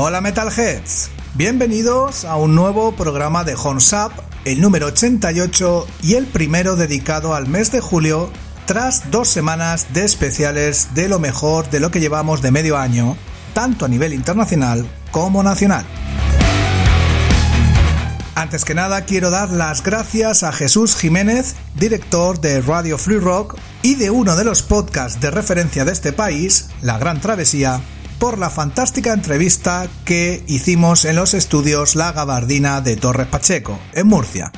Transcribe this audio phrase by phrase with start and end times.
[0.00, 4.12] Hola Metalheads, bienvenidos a un nuevo programa de Horns Up,
[4.44, 8.30] el número 88 y el primero dedicado al mes de julio,
[8.64, 13.16] tras dos semanas de especiales de lo mejor de lo que llevamos de medio año,
[13.54, 15.84] tanto a nivel internacional como nacional.
[18.36, 23.56] Antes que nada quiero dar las gracias a Jesús Jiménez, director de Radio Free Rock
[23.82, 27.80] y de uno de los podcasts de referencia de este país, La Gran Travesía,
[28.18, 34.08] por la fantástica entrevista que hicimos en los estudios La Gabardina de Torres Pacheco, en
[34.08, 34.50] Murcia.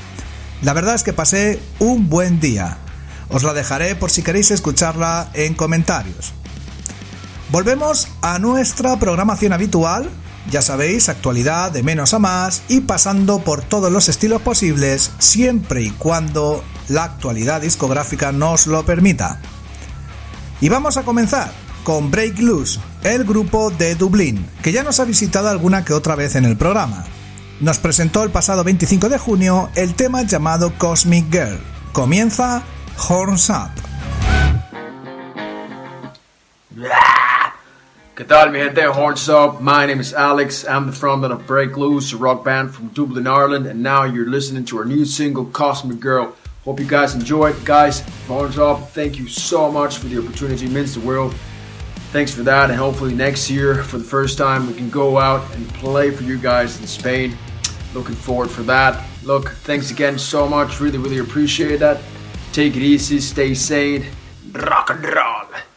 [0.63, 2.79] La verdad es que pasé un buen día.
[3.29, 6.33] Os la dejaré por si queréis escucharla en comentarios.
[7.51, 10.09] Volvemos a nuestra programación habitual,
[10.51, 15.83] ya sabéis, actualidad de menos a más y pasando por todos los estilos posibles siempre
[15.83, 19.41] y cuando la actualidad discográfica nos lo permita.
[20.61, 21.53] Y vamos a comenzar
[21.85, 26.17] con Break Loose, el grupo de Dublín, que ya nos ha visitado alguna que otra
[26.17, 27.05] vez en el programa.
[27.61, 31.59] Nos presentó el pasado 25 de junio el tema llamado Cosmic Girl.
[31.93, 32.63] Comienza
[33.09, 33.71] Horns Up.
[38.15, 38.87] ¿Qué tal, mi gente?
[38.87, 39.61] Horns Up.
[39.61, 40.65] My name is Alex.
[40.65, 44.29] I'm the frontman of Break Loose, a rock band from Dublin, Ireland, and now you're
[44.29, 46.35] listening to our new single, Cosmic Girl.
[46.65, 47.65] Hope you guys enjoy it.
[47.65, 50.67] Guys, Horns Up, thank you so much for the opportunity.
[50.67, 51.35] It means the world.
[52.13, 55.55] Thanks for that, and hopefully next year, for the first time, we can go out
[55.55, 57.39] and play for you guys in Spain.
[57.95, 59.05] Looking forward for that.
[59.23, 60.81] Look, thanks again so much.
[60.81, 62.01] Really, really appreciate that.
[62.53, 64.07] Take it easy, stay sane,
[64.53, 65.70] rock and roll.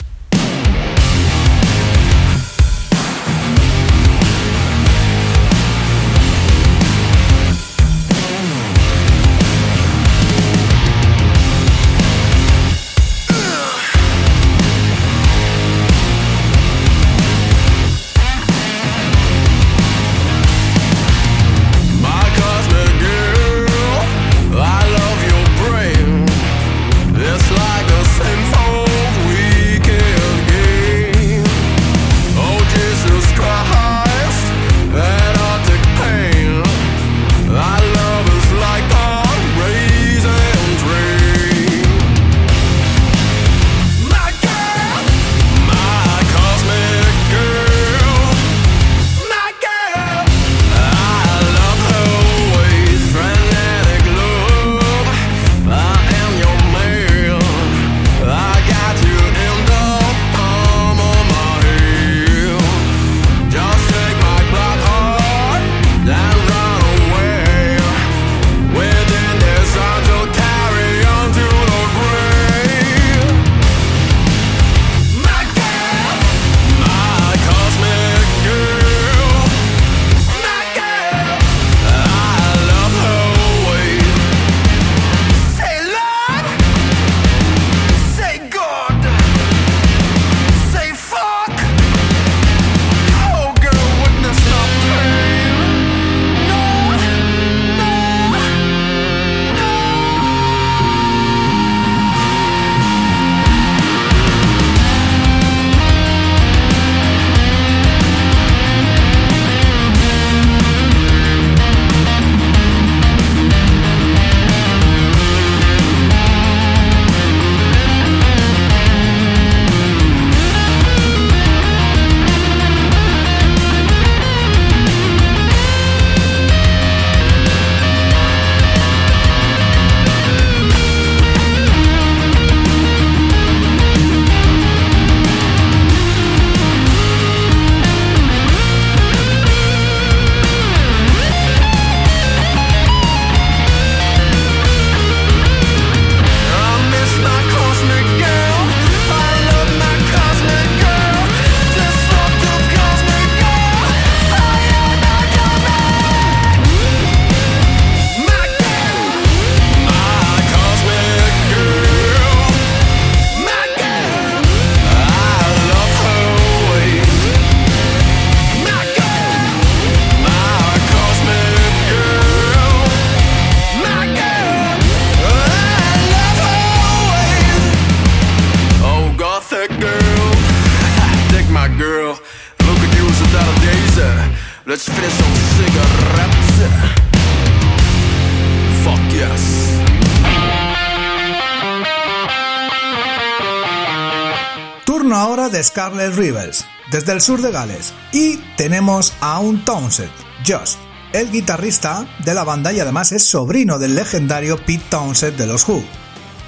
[196.90, 197.94] Desde el sur de Gales.
[198.14, 200.10] Y tenemos a un Townsend,
[200.48, 200.76] Josh,
[201.12, 205.68] el guitarrista de la banda y además es sobrino del legendario Pete Townsend de los
[205.68, 205.84] Who.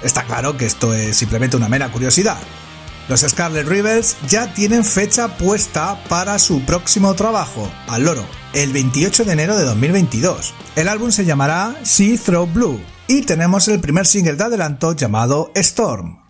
[0.02, 2.38] Está claro que esto es simplemente una mera curiosidad.
[3.10, 8.24] Los Scarlet Rivers ya tienen fecha puesta para su próximo trabajo, al loro,
[8.54, 10.54] el 28 de enero de 2022.
[10.74, 15.52] El álbum se llamará See Through Blue y tenemos el primer single de adelanto llamado
[15.54, 16.25] Storm.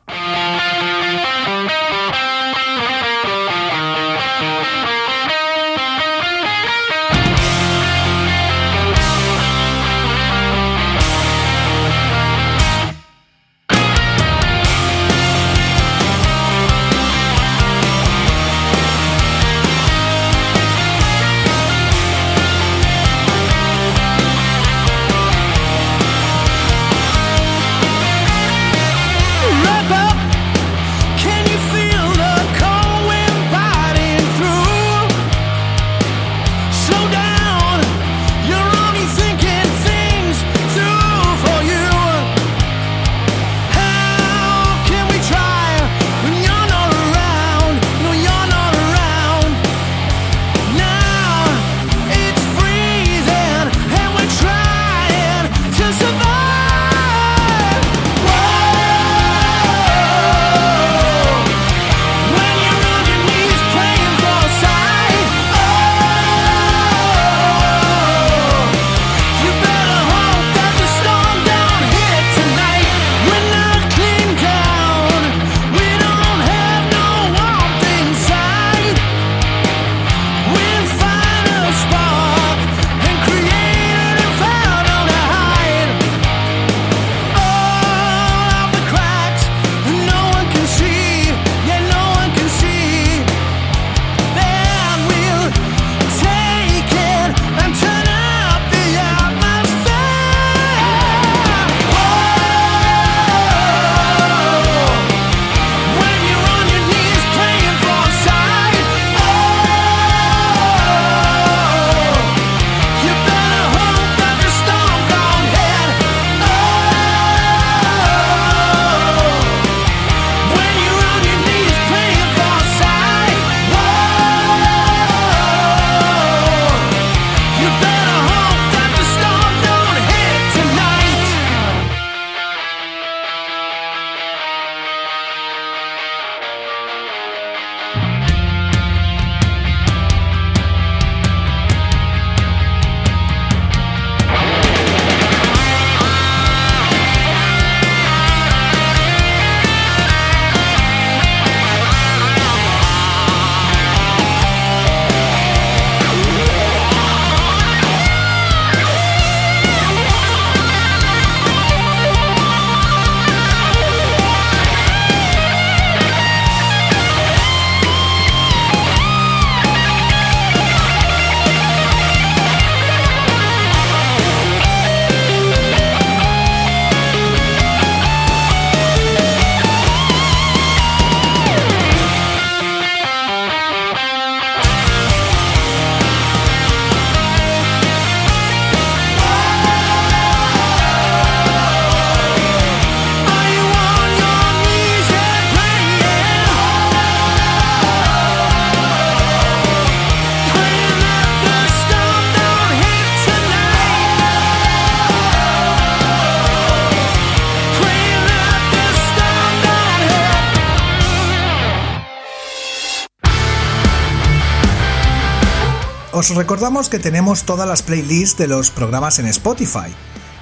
[216.16, 219.94] Os recordamos que tenemos todas las playlists de los programas en Spotify.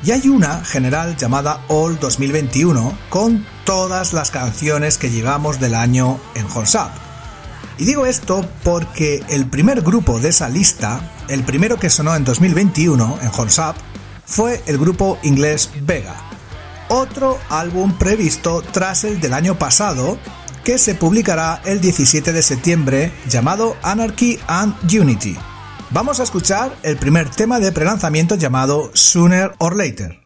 [0.05, 6.21] Y hay una general llamada All 2021 con todas las canciones que llevamos del año
[6.37, 6.93] en Horns Up.
[7.77, 12.23] Y digo esto porque el primer grupo de esa lista, el primero que sonó en
[12.23, 13.75] 2021 en Horns Up,
[14.27, 16.15] fue el grupo inglés Vega.
[16.89, 20.19] Otro álbum previsto tras el del año pasado
[20.63, 25.37] que se publicará el 17 de septiembre llamado Anarchy and Unity.
[25.95, 30.24] Vamos a escuchar el primer tema de prelanzamiento llamado Sooner or Later.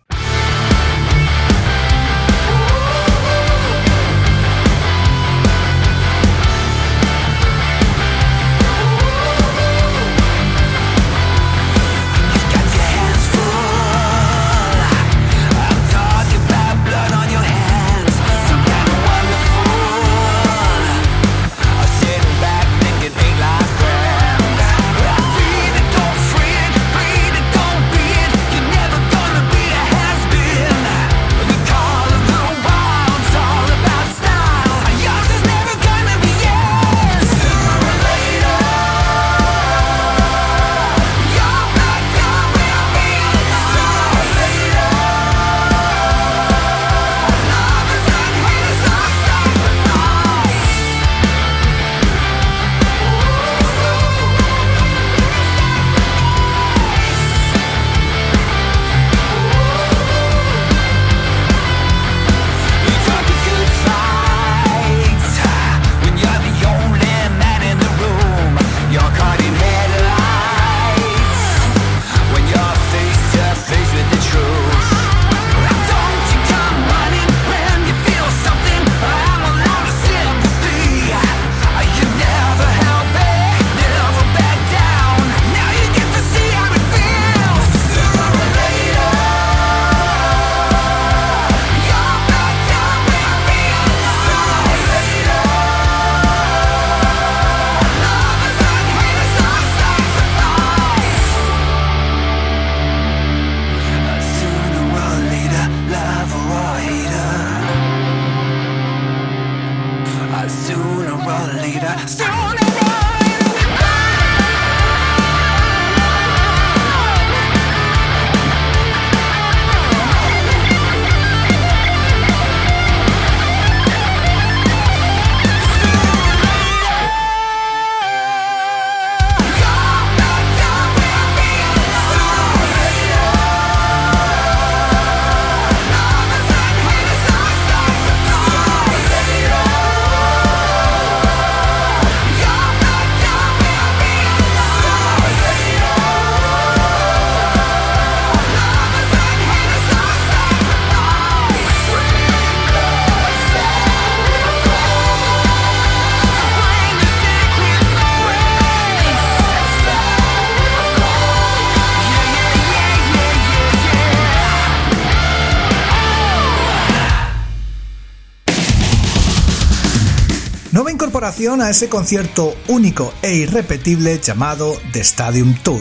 [171.38, 175.80] A ese concierto único e irrepetible llamado The Stadium Tour.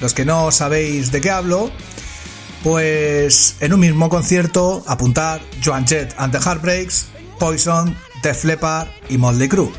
[0.00, 1.72] Los que no sabéis de qué hablo,
[2.62, 7.06] pues en un mismo concierto apuntar Joan Jett and the Heartbreaks,
[7.40, 9.72] Poison, Def Leppard y Motley Crue.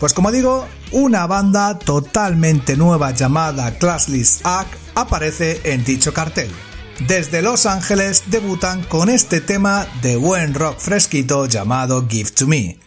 [0.00, 6.50] Pues como digo, una banda totalmente nueva llamada Classless Act aparece en dicho cartel.
[7.06, 12.85] Desde Los Ángeles debutan con este tema de buen rock fresquito llamado Give to Me.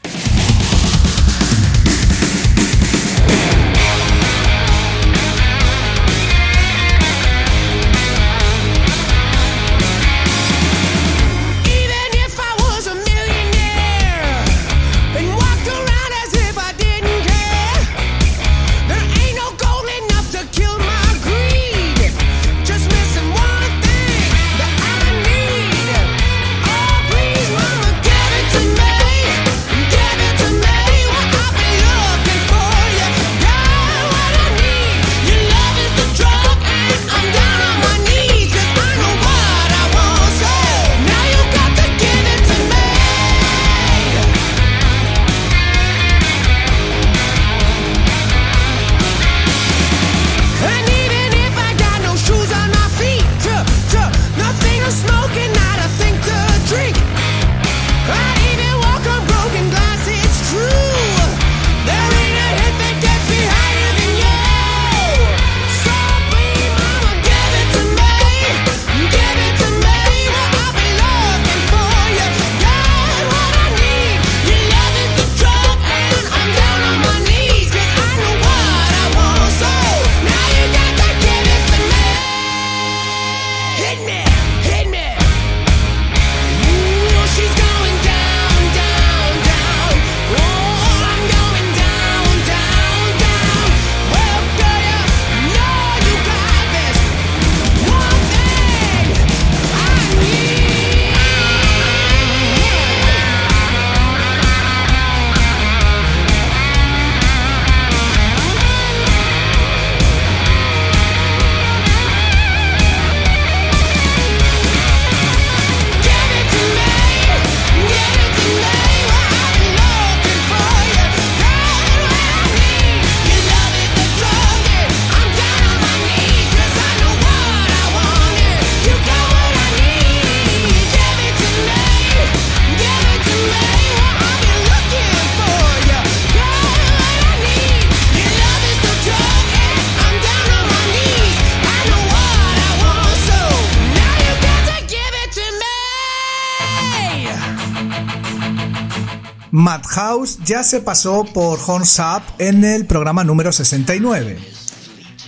[149.90, 154.38] Madhouse ya se pasó por Horns Up en el programa número 69.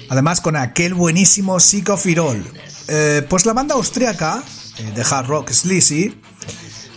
[0.09, 2.45] Además con aquel buenísimo Sick of It All.
[3.27, 4.43] Pues la banda austriaca
[4.77, 6.15] eh, de hard rock Sleazy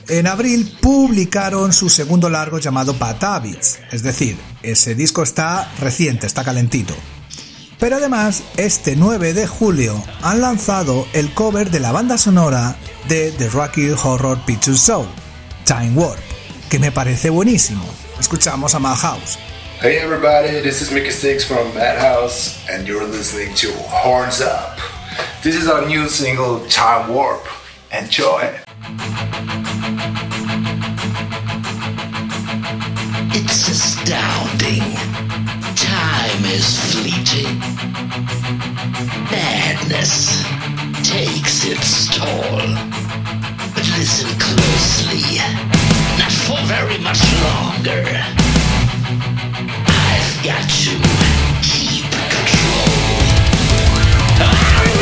[0.08, 3.78] en abril publicaron su segundo largo llamado Bad Habits.
[3.90, 6.94] Es decir, ese disco está reciente, está calentito.
[7.78, 12.76] Pero además, este 9 de julio han lanzado el cover de la banda sonora
[13.08, 15.06] de The Rocky Horror Picture Show,
[15.64, 16.33] Time Warp,
[16.68, 17.84] que me parece buenísimo.
[18.18, 19.38] Escuchamos a Madhouse.
[19.80, 24.78] Hey everybody, this is Mickey Sticks from Madhouse, and you're listening to Horns Up.
[25.42, 27.46] This is our new single, Time Warp.
[27.92, 28.54] Enjoy!
[33.36, 34.80] It's astounding.
[35.76, 37.58] Time is fleeting.
[39.30, 40.42] Madness
[41.02, 42.74] takes its toll.
[43.74, 45.73] But listen closely.
[46.44, 48.04] For very much longer.
[49.86, 50.90] I've got to
[51.62, 52.84] keep control.
[54.40, 54.93] Ah!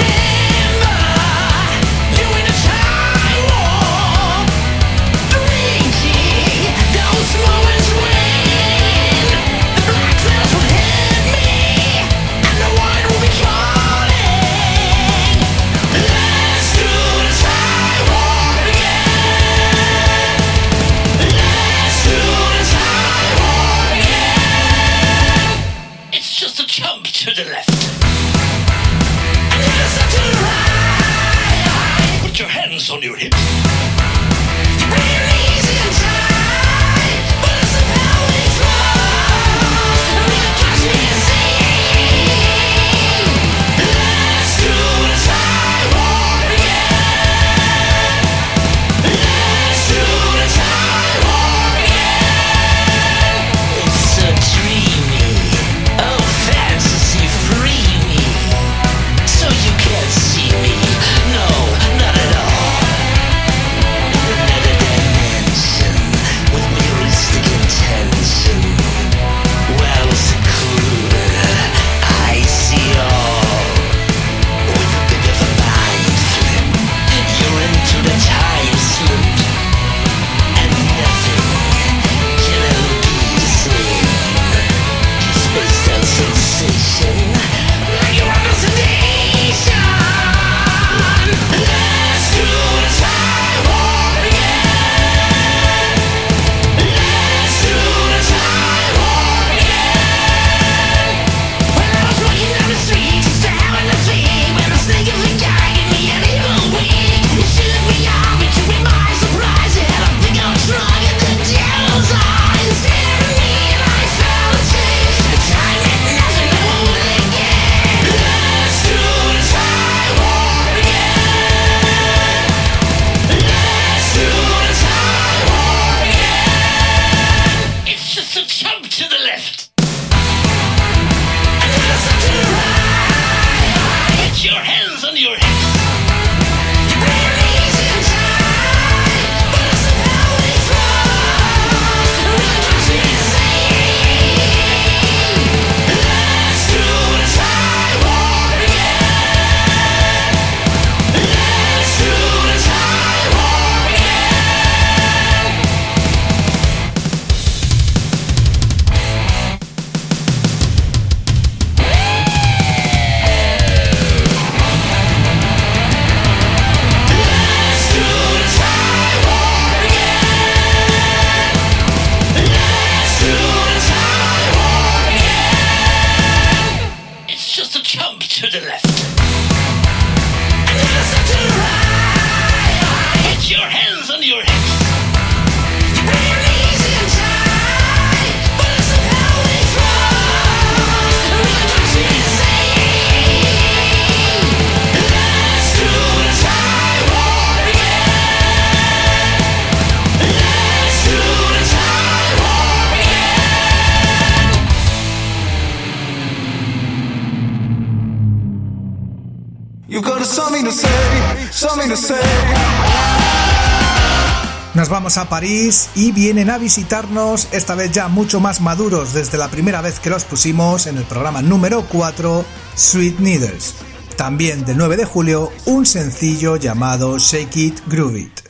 [214.75, 219.37] Nos vamos a París y vienen a visitarnos, esta vez ya mucho más maduros desde
[219.37, 223.75] la primera vez que los pusimos en el programa número 4, Sweet Needles.
[224.16, 228.40] También del 9 de julio, un sencillo llamado Shake It, Groove It.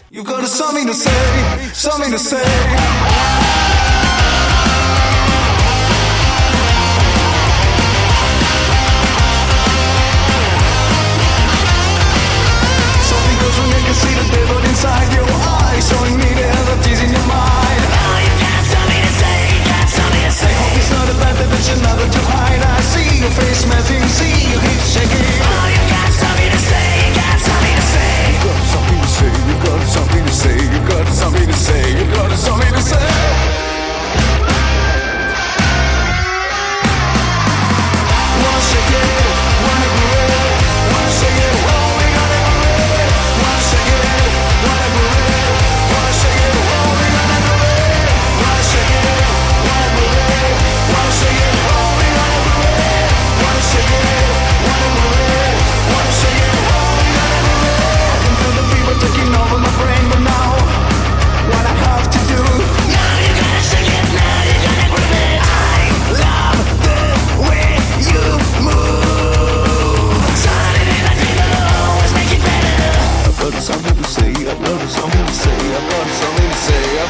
[23.33, 25.25] See face see your hips shaking.
[25.25, 28.29] Oh, you got something to say, you got something to say.
[28.29, 31.99] You got something to say, you got something to say, you got something to say,
[31.99, 33.62] you got something to say.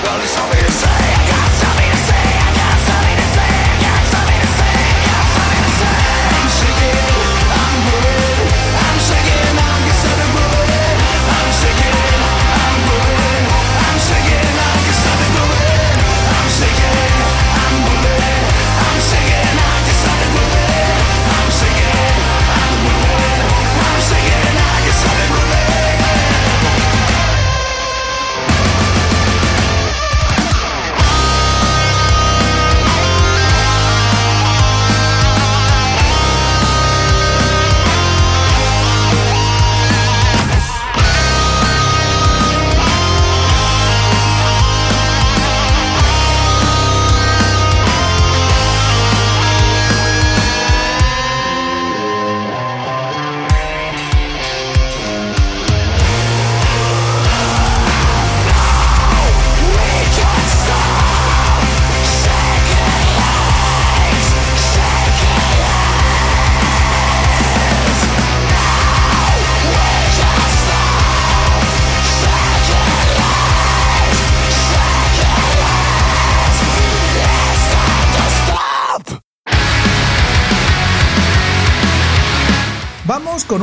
[0.02, 0.71] Well, it's over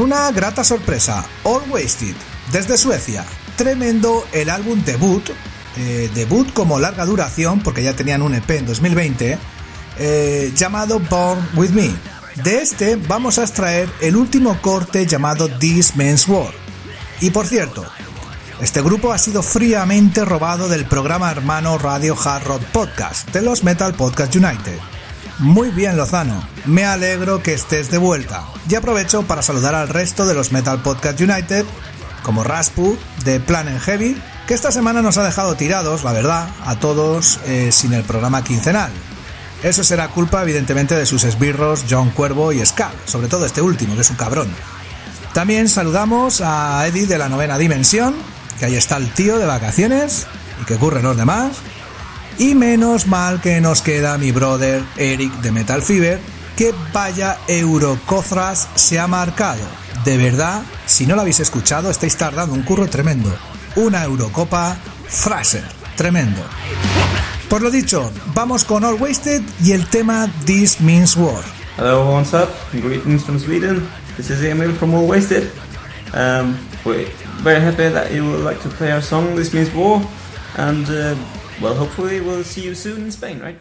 [0.10, 2.16] una grata sorpresa, All Wasted,
[2.52, 3.24] desde Suecia.
[3.56, 5.24] Tremendo el álbum debut,
[5.78, 9.38] eh, debut como larga duración, porque ya tenían un EP en 2020,
[10.00, 11.92] eh, llamado Born With Me.
[12.44, 16.56] De este vamos a extraer el último corte llamado This Men's War.
[17.22, 17.86] Y por cierto,
[18.62, 23.64] este grupo ha sido fríamente robado del programa hermano Radio Hard Rock Podcast de los
[23.64, 24.80] Metal Podcast United.
[25.40, 26.44] Muy bien, Lozano.
[26.66, 28.44] Me alegro que estés de vuelta.
[28.70, 31.66] Y aprovecho para saludar al resto de los Metal Podcast United,
[32.24, 36.78] como Raspu, de Planet Heavy, que esta semana nos ha dejado tirados, la verdad, a
[36.80, 38.92] todos eh, sin el programa quincenal.
[39.64, 43.96] Eso será culpa, evidentemente, de sus esbirros John Cuervo y Scal, sobre todo este último,
[43.96, 44.50] que es un cabrón.
[45.34, 48.14] También saludamos a Eddie de la novena dimensión,
[48.60, 50.28] que ahí está el tío de vacaciones
[50.62, 51.52] y que ocurren los demás.
[52.40, 56.22] Y menos mal que nos queda mi brother Eric de Metal Fever,
[56.56, 59.60] que vaya Eurocozras se ha marcado.
[60.06, 63.30] De verdad, si no lo habéis escuchado, estáis tardando un curro tremendo.
[63.76, 65.66] Una Eurocopa Fraser,
[65.98, 66.42] tremendo.
[67.50, 71.44] Por lo dicho, vamos con All Wasted y el tema This Means War.
[71.78, 72.48] Hello, what's up?
[72.72, 73.86] Greetings from Sweden.
[74.16, 75.52] This is Emil from All Wasted.
[76.14, 77.06] Um, we're
[77.44, 80.02] very happy that you would like to play our song This Means War,
[80.56, 81.16] and uh,
[81.62, 83.58] well, hopefully we'll see you soon in Spain, right?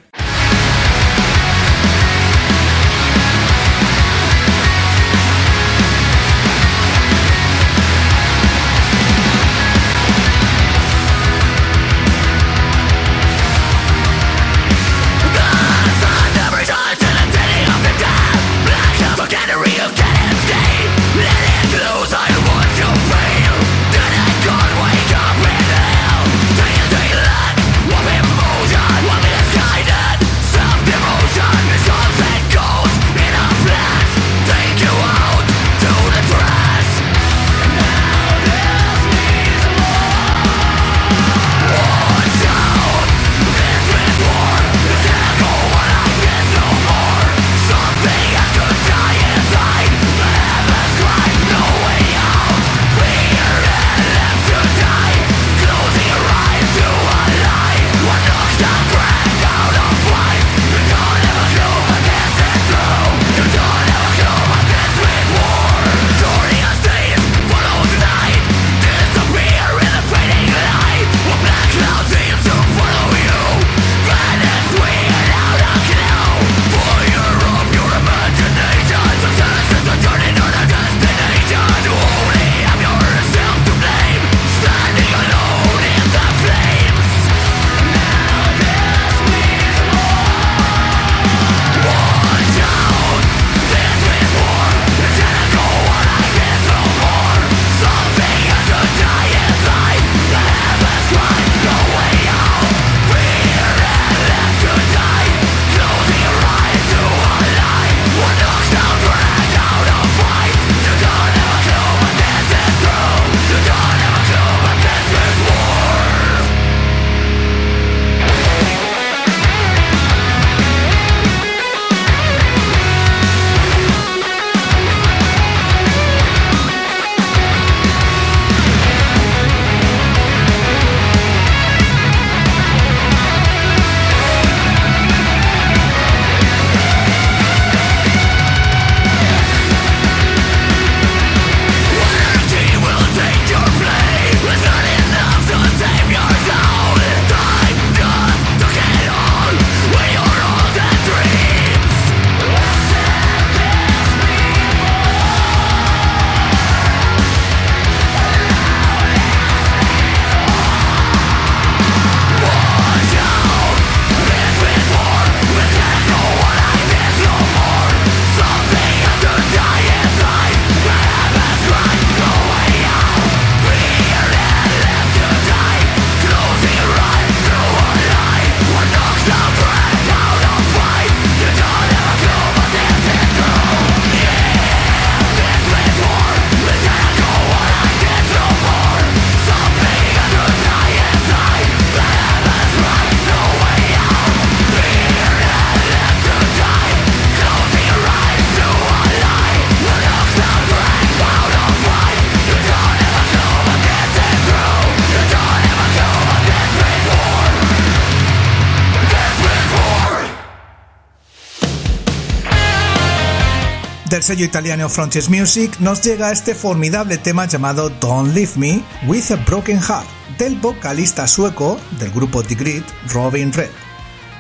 [214.19, 219.31] Del sello italiano Frontiers Music nos llega este formidable tema llamado Don't Leave Me with
[219.31, 223.71] a Broken Heart del vocalista sueco del grupo The Grid, Robin Red.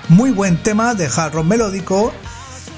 [0.08, 2.12] Muy buen tema de hard rock melódico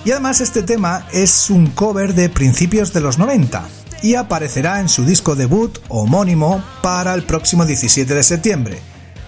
[0.05, 3.67] y además este tema es un cover de principios de los 90
[4.03, 8.79] y aparecerá en su disco debut homónimo para el próximo 17 de septiembre.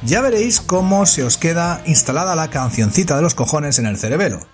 [0.04, 4.51] Ya veréis cómo se os queda instalada la cancioncita de los cojones en el cerebelo.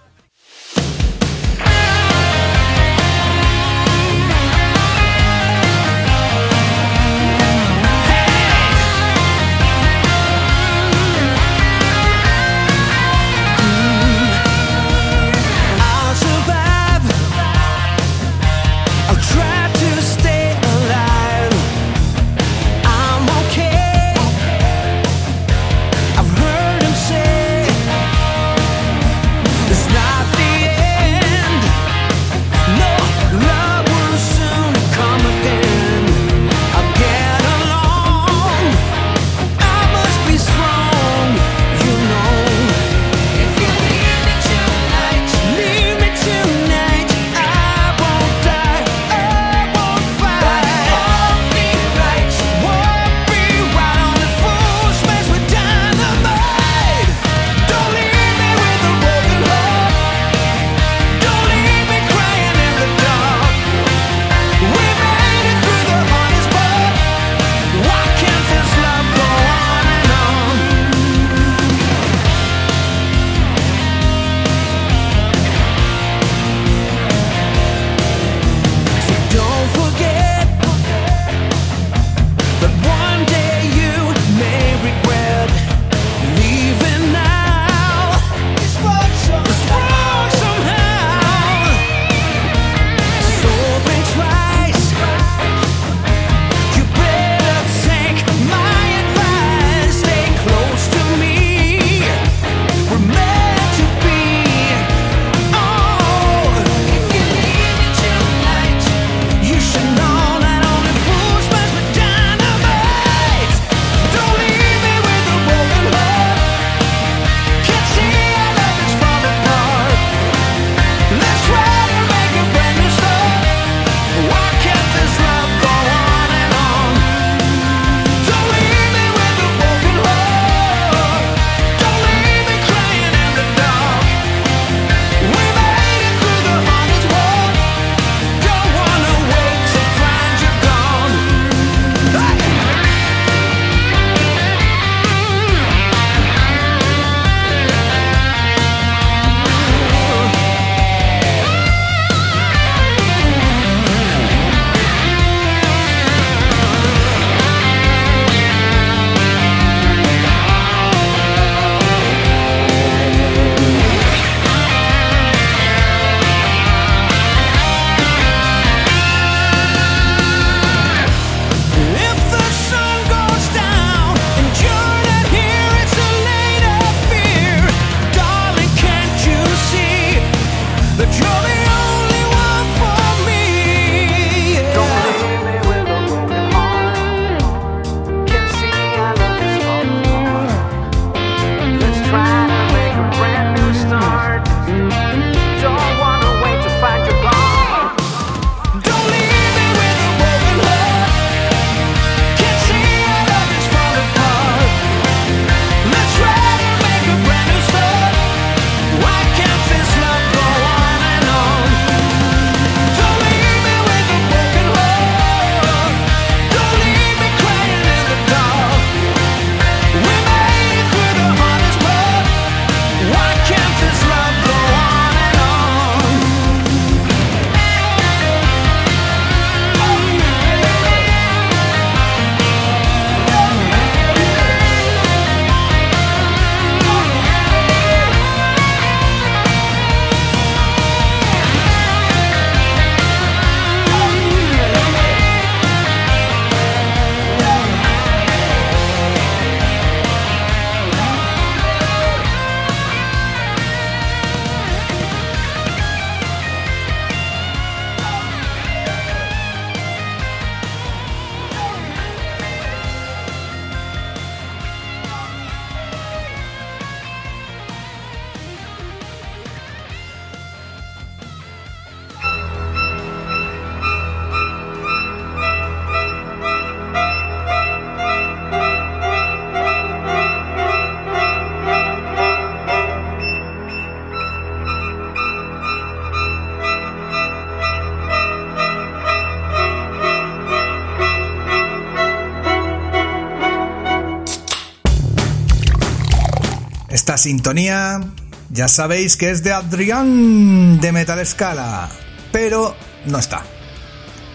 [298.51, 301.89] Ya sabéis que es de Adrián de Metal Scala,
[302.31, 303.43] pero no está.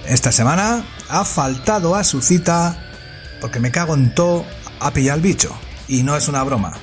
[0.07, 2.75] Esta semana ha faltado a su cita
[3.39, 4.45] porque me cago en todo
[4.79, 5.55] a pillar el bicho,
[5.87, 6.73] y no es una broma.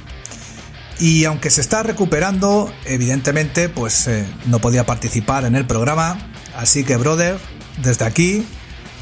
[1.00, 6.16] Y aunque se está recuperando, evidentemente, pues eh, no podía participar en el programa,
[6.56, 7.38] así que brother,
[7.82, 8.46] desde aquí,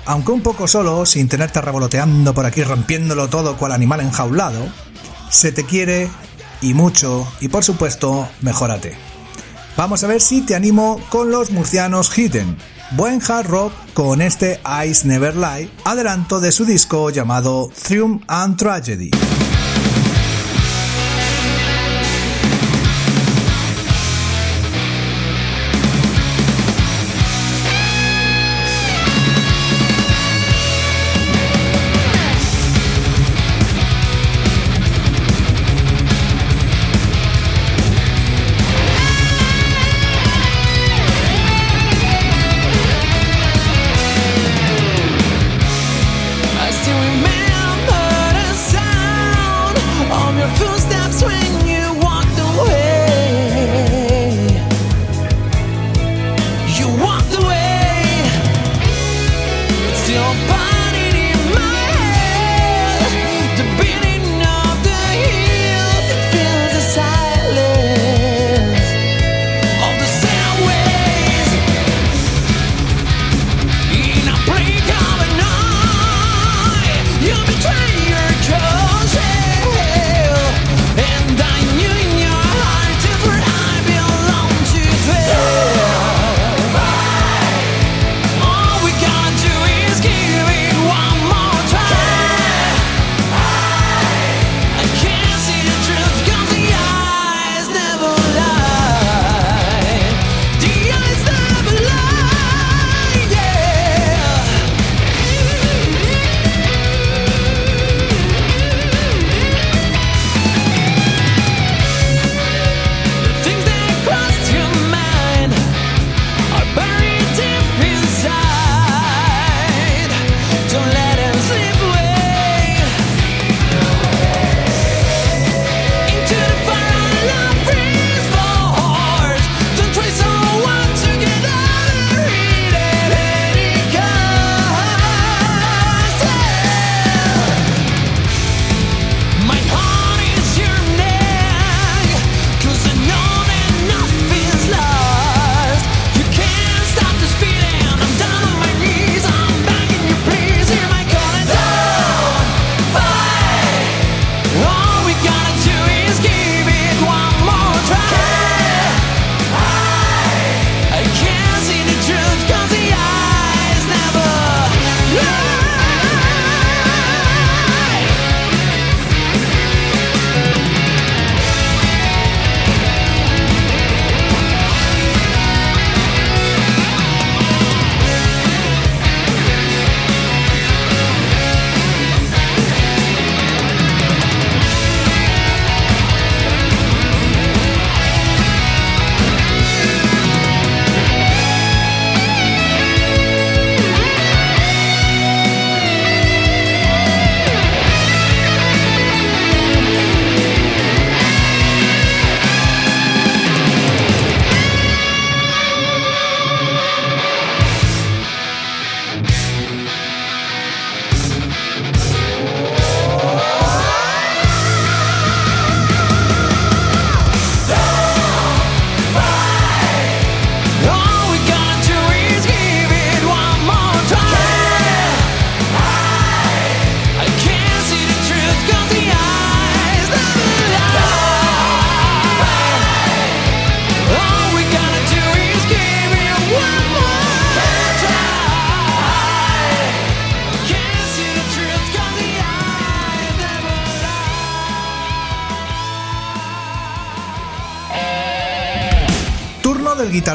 [0.07, 4.67] aunque un poco solo, sin tenerte revoloteando por aquí, rompiéndolo todo cual animal enjaulado,
[5.29, 6.09] se te quiere
[6.61, 8.97] y mucho, y por supuesto, mejórate.
[9.77, 12.57] Vamos a ver si te animo con los murcianos Hidden.
[12.93, 18.57] Buen hard rock con este Ice Never Lie, adelanto de su disco llamado Triumph and
[18.57, 19.11] Tragedy.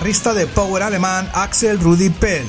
[0.03, 2.45] guitarrista de power alemán Axel Rudi Pell.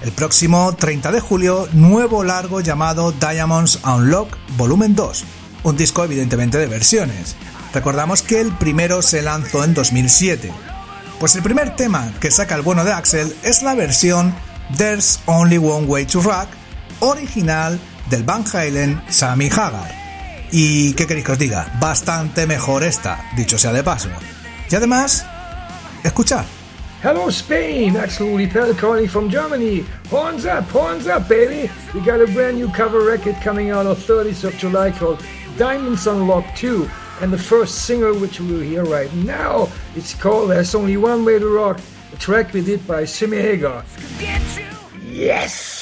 [0.00, 5.24] El próximo 30 de julio, nuevo largo llamado Diamonds Unlock Volumen 2,
[5.64, 7.36] un disco evidentemente de versiones.
[7.74, 10.50] Recordamos que el primero se lanzó en 2007.
[11.20, 14.34] Pues el primer tema que saca el bueno de Axel es la versión
[14.78, 16.48] There's Only One Way to Rock
[17.00, 17.78] original
[18.08, 19.94] del Van Halen Sammy Hagar.
[20.52, 24.08] Y qué queréis que os diga, bastante mejor esta, dicho sea de paso.
[24.70, 25.26] Y además,
[26.02, 26.46] escuchar.
[27.04, 27.96] Hello, Spain!
[27.96, 29.84] Absolutely Pelconi from Germany.
[30.08, 31.70] Horns up, horns up, baby!
[31.92, 35.22] We got a brand new cover record coming out on 30th of July called
[35.58, 36.88] Diamonds Unlocked 2.
[37.20, 41.26] And the first single, which we will hear right now, it's called There's Only One
[41.26, 41.78] Way to Rock,
[42.10, 43.84] a track we did by Simi Hagar.
[45.02, 45.73] Yes!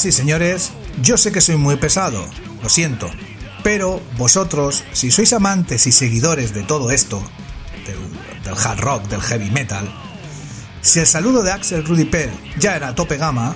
[0.00, 0.70] Señoras señores,
[1.02, 2.24] yo sé que soy muy pesado,
[2.62, 3.10] lo siento,
[3.62, 7.22] pero vosotros, si sois amantes y seguidores de todo esto,
[7.84, 9.86] del, hard rock, del heavy metal,
[10.80, 13.54] si el saludo de Axel Rudy Pell ya era tope gama,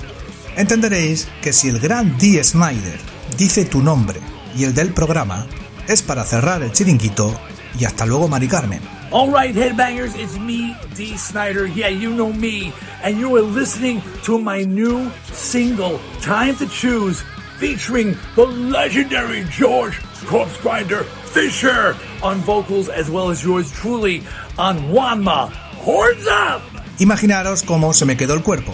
[0.55, 2.45] entenderéis que si el gran D.
[2.45, 3.01] Snyder
[3.39, 4.21] dice tu nombre
[4.55, 5.47] y el del programa,
[5.89, 7.41] es para cerrar el chiringuito
[7.81, 8.83] y hasta luego, Mari Carmen.
[9.11, 10.64] All right, headbangers, it's me,
[10.95, 11.17] D.
[11.17, 11.67] Snyder.
[11.67, 12.73] Yeah, you know me.
[13.03, 17.23] And you are listening to my new single, Time to Choose,
[17.59, 24.23] featuring the legendary George Corpse Grinder Fisher on vocals, as well as yours truly
[24.57, 25.51] on Wanma.
[25.85, 26.63] Horns up!
[26.99, 28.73] Imaginaros cómo se me quedó el cuerpo.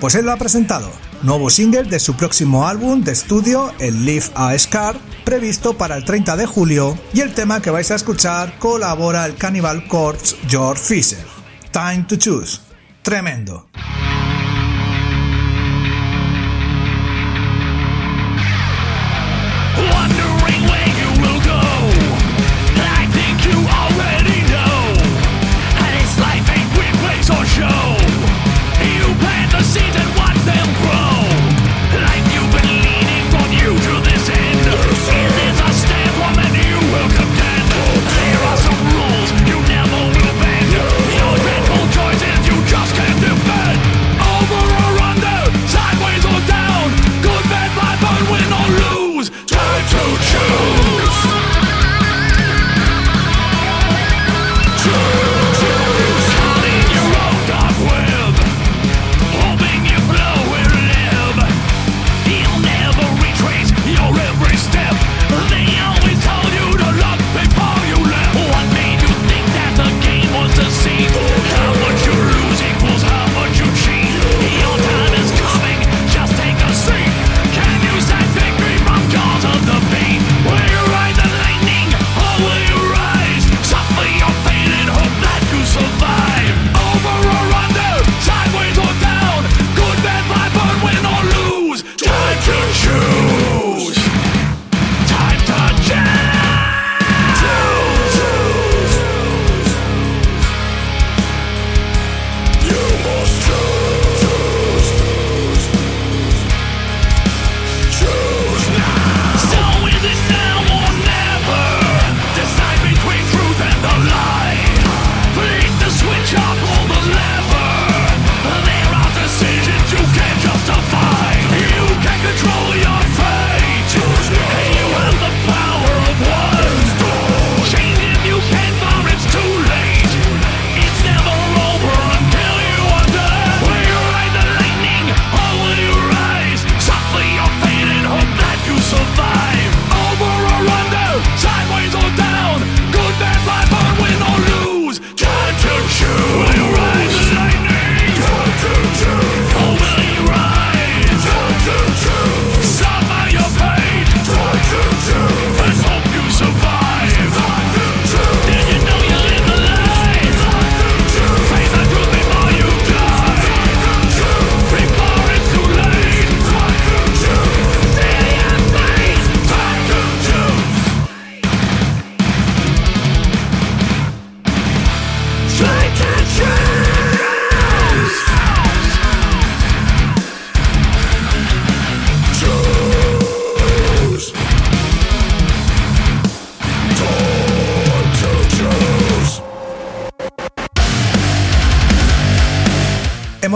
[0.00, 0.90] Pues él lo ha presentado,
[1.22, 4.96] nuevo single de su próximo álbum de estudio, el Live a Scar,
[5.30, 9.36] previsto para el 30 de julio, y el tema que vais a escuchar colabora el
[9.36, 11.24] Cannibal Corpse George Fisher.
[11.70, 12.60] Time to Choose.
[13.02, 13.68] Tremendo.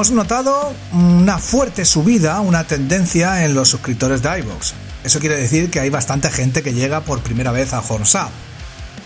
[0.05, 4.73] Hemos notado una fuerte subida, una tendencia en los suscriptores de iVoox.
[5.03, 8.29] Eso quiere decir que hay bastante gente que llega por primera vez a Horns Up.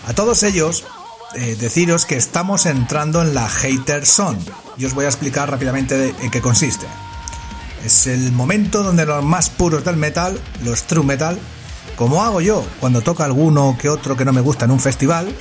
[0.09, 0.83] A todos ellos,
[1.37, 4.41] eh, deciros que estamos entrando en la Hater Zone
[4.77, 6.87] y os voy a explicar rápidamente en qué consiste.
[7.85, 11.39] Es el momento donde los más puros del metal, los true metal,
[11.95, 15.33] como hago yo cuando toca alguno que otro que no me gusta en un festival,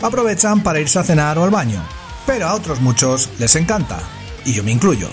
[0.00, 1.82] aprovechan para irse a cenar o al baño.
[2.26, 4.00] Pero a otros muchos les encanta,
[4.44, 5.08] y yo me incluyo.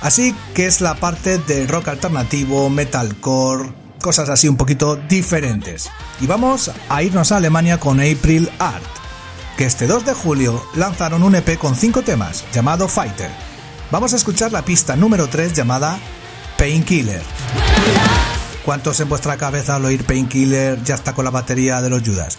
[0.00, 5.90] Así que es la parte de rock alternativo, metalcore, cosas así un poquito diferentes.
[6.20, 8.84] Y vamos a irnos a Alemania con April Art,
[9.56, 13.30] que este 2 de julio lanzaron un EP con 5 temas llamado Fighter.
[13.90, 15.98] Vamos a escuchar la pista número 3 llamada
[16.58, 17.22] Painkiller.
[18.64, 22.38] ¿Cuántos en vuestra cabeza al oír Painkiller ya está con la batería de los Judas?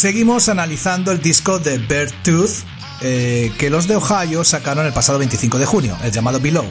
[0.00, 2.64] Seguimos analizando el disco de Bear Tooth
[3.02, 6.64] eh, que los de Ohio sacaron el pasado 25 de junio, el llamado Below.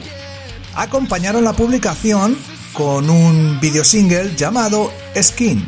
[0.74, 2.36] Acompañaron la publicación
[2.72, 5.64] con un video single llamado Skin.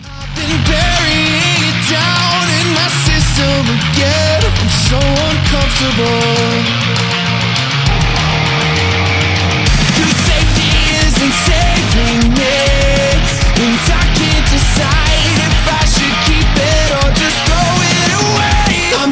[11.47, 12.82] saving me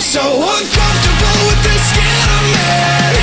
[0.00, 3.14] I'm so uncomfortable with this skin I'm in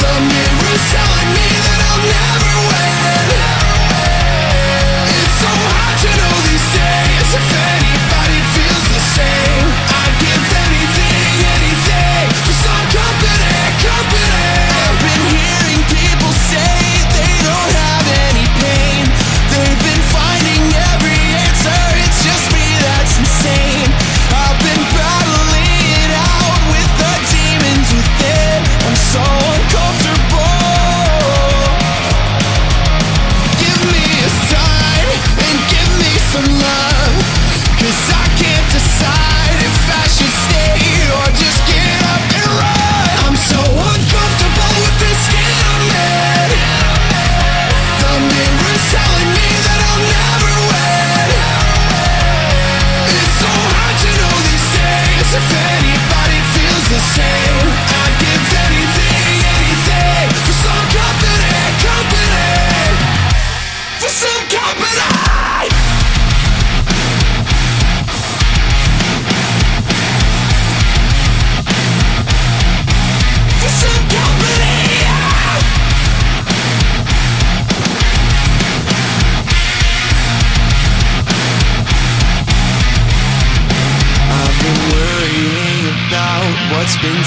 [0.00, 2.35] The mirror's telling me that I'm never.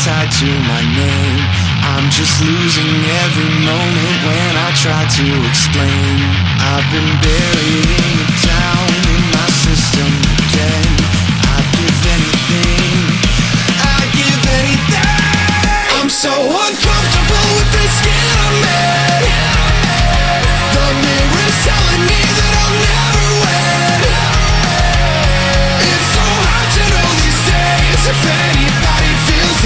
[0.06, 1.40] tied to my name.
[1.84, 2.88] I'm just losing
[3.24, 6.16] every moment when I try to explain.
[6.56, 10.88] I've been burying it down in my system again.
[11.52, 12.96] I'd give anything.
[13.92, 16.00] I'd give anything.
[16.00, 16.59] I'm so.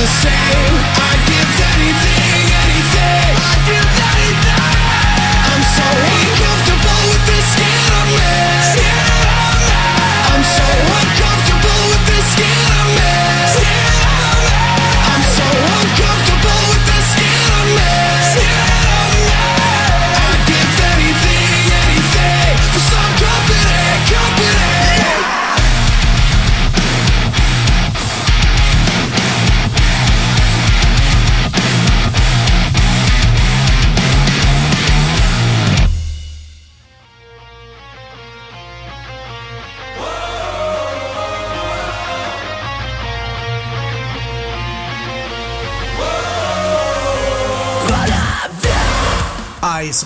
[0.04, 0.93] the same.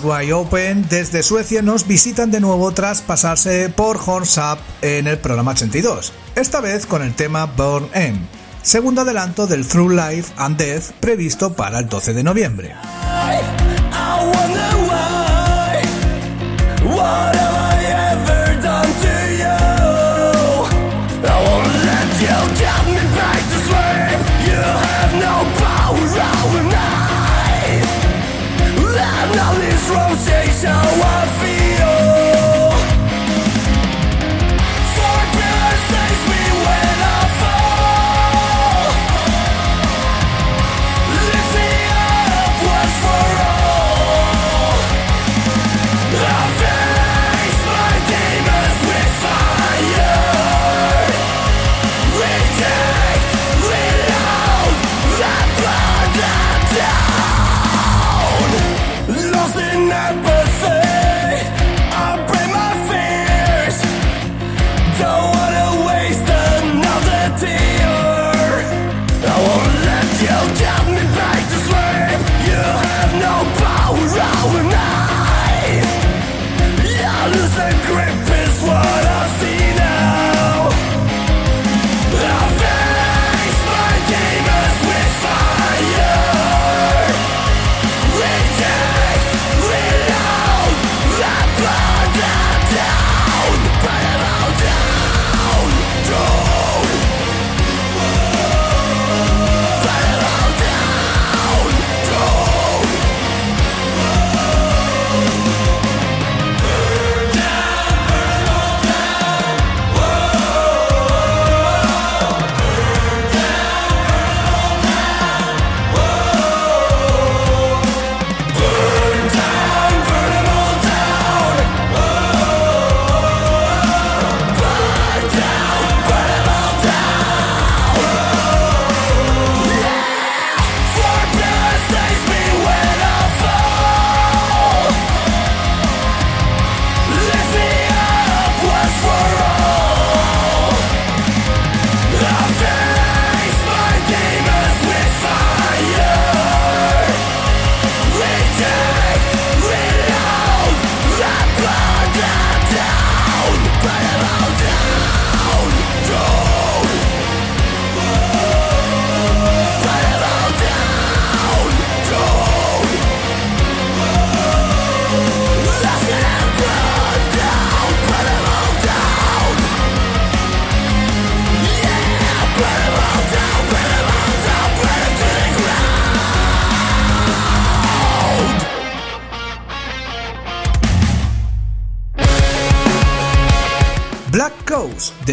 [0.08, 5.50] Open desde Suecia nos visitan de nuevo tras pasarse por Horns Up en el programa
[5.50, 8.18] 82, esta vez con el tema Born End,
[8.62, 12.74] segundo adelanto del Through Life and Death previsto para el 12 de noviembre.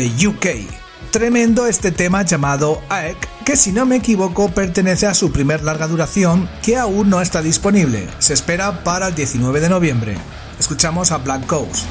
[0.07, 0.69] UK.
[1.11, 5.87] Tremendo este tema llamado Aek, que si no me equivoco pertenece a su primer larga
[5.87, 8.07] duración que aún no está disponible.
[8.19, 10.17] Se espera para el 19 de noviembre.
[10.59, 11.85] Escuchamos a Black Coast.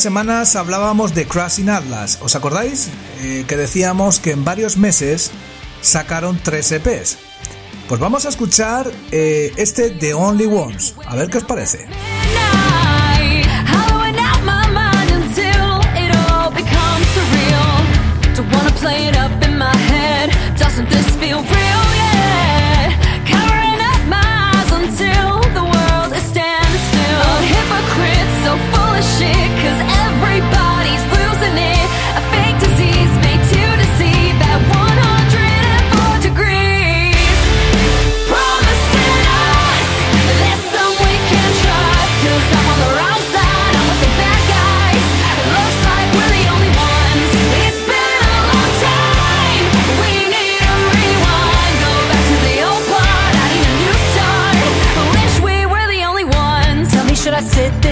[0.00, 2.88] Semanas hablábamos de Crashing Atlas, ¿os acordáis?
[3.20, 5.30] Eh, que decíamos que en varios meses
[5.82, 7.18] sacaron tres EPs.
[7.88, 11.86] Pues vamos a escuchar eh, este The Only Ones, a ver qué os parece.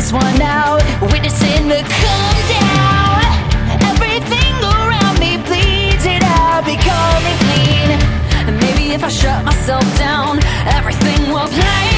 [0.09, 0.83] This one out?
[1.13, 3.21] Witnessing the come down.
[3.93, 7.91] Everything around me bleeds it out, becoming clean.
[8.49, 11.98] And maybe if I shut myself down, everything will play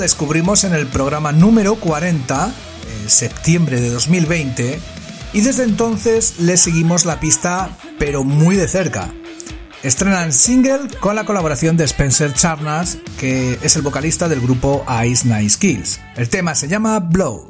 [0.00, 2.52] descubrimos en el programa número 40,
[3.02, 4.80] en septiembre de 2020,
[5.32, 9.12] y desde entonces le seguimos la pista, pero muy de cerca.
[9.82, 15.28] Estrenan single con la colaboración de Spencer Charnas, que es el vocalista del grupo Ice
[15.28, 16.00] Nice Kills.
[16.16, 17.49] El tema se llama Blow.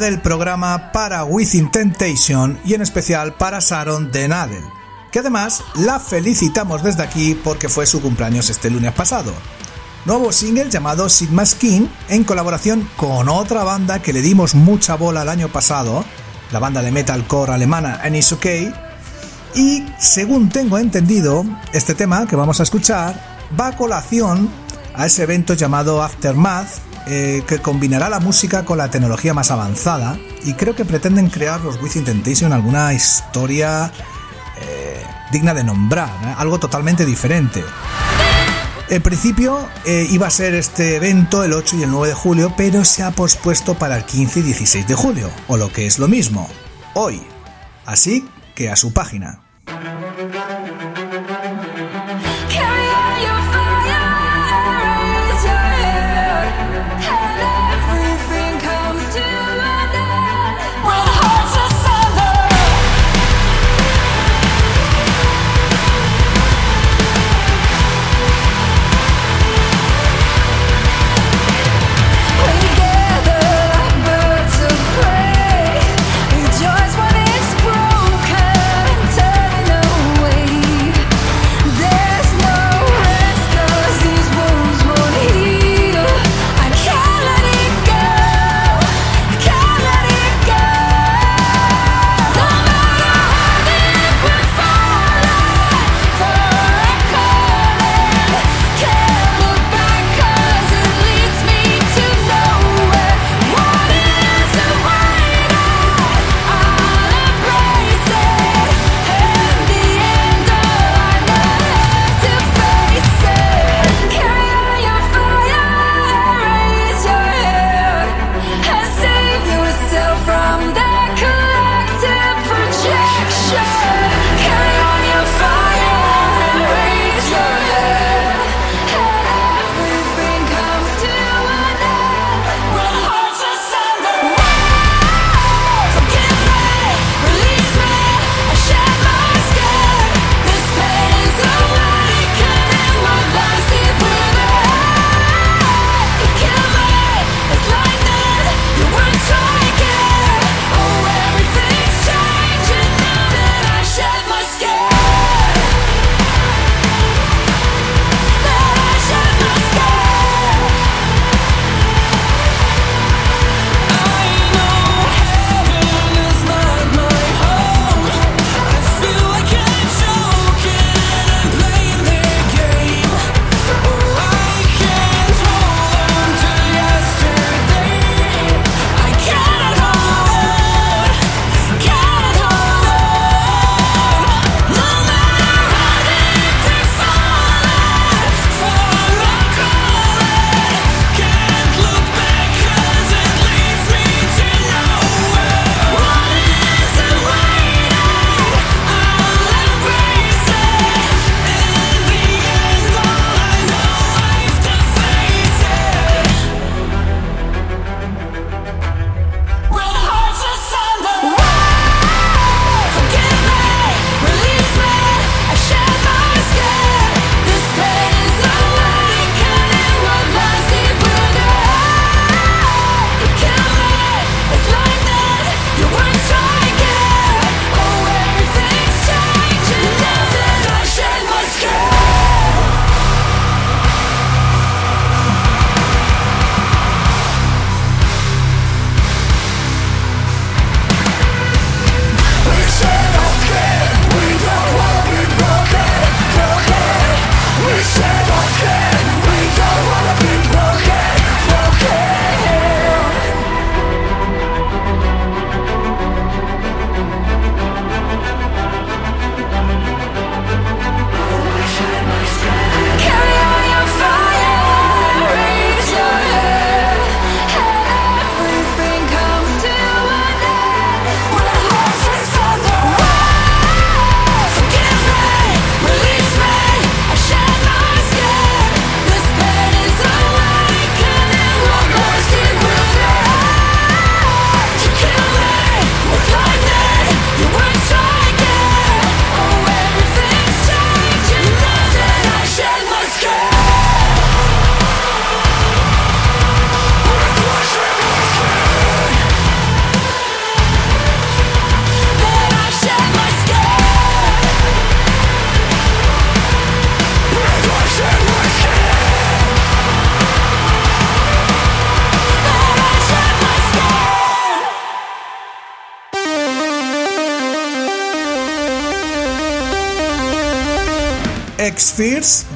[0.00, 4.64] Del programa para Within Temptation y en especial para Sharon de Nadel,
[5.12, 9.32] que además la felicitamos desde aquí porque fue su cumpleaños este lunes pasado.
[10.06, 15.22] Nuevo single llamado Sigma Skin en colaboración con otra banda que le dimos mucha bola
[15.22, 16.04] el año pasado,
[16.50, 18.46] la banda de metalcore alemana Anis OK,
[19.54, 24.48] y según tengo entendido, este tema que vamos a escuchar va a colación
[24.94, 26.68] a ese evento llamado Aftermath,
[27.06, 31.60] eh, que combinará la música con la tecnología más avanzada y creo que pretenden crear
[31.60, 33.90] los Within Temptation alguna historia
[34.60, 36.34] eh, digna de nombrar, ¿eh?
[36.36, 37.64] algo totalmente diferente.
[38.88, 42.84] En principio iba a ser este evento el 8 y el 9 de julio, pero
[42.84, 46.08] se ha pospuesto para el 15 y 16 de julio, o lo que es lo
[46.08, 46.48] mismo,
[46.94, 47.22] hoy.
[47.86, 49.42] Así que a su página.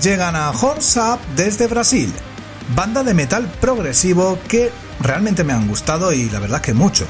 [0.05, 2.13] Llegan a Horns Up desde Brasil,
[2.77, 4.71] banda de metal progresivo que
[5.01, 7.07] realmente me han gustado y la verdad que mucho.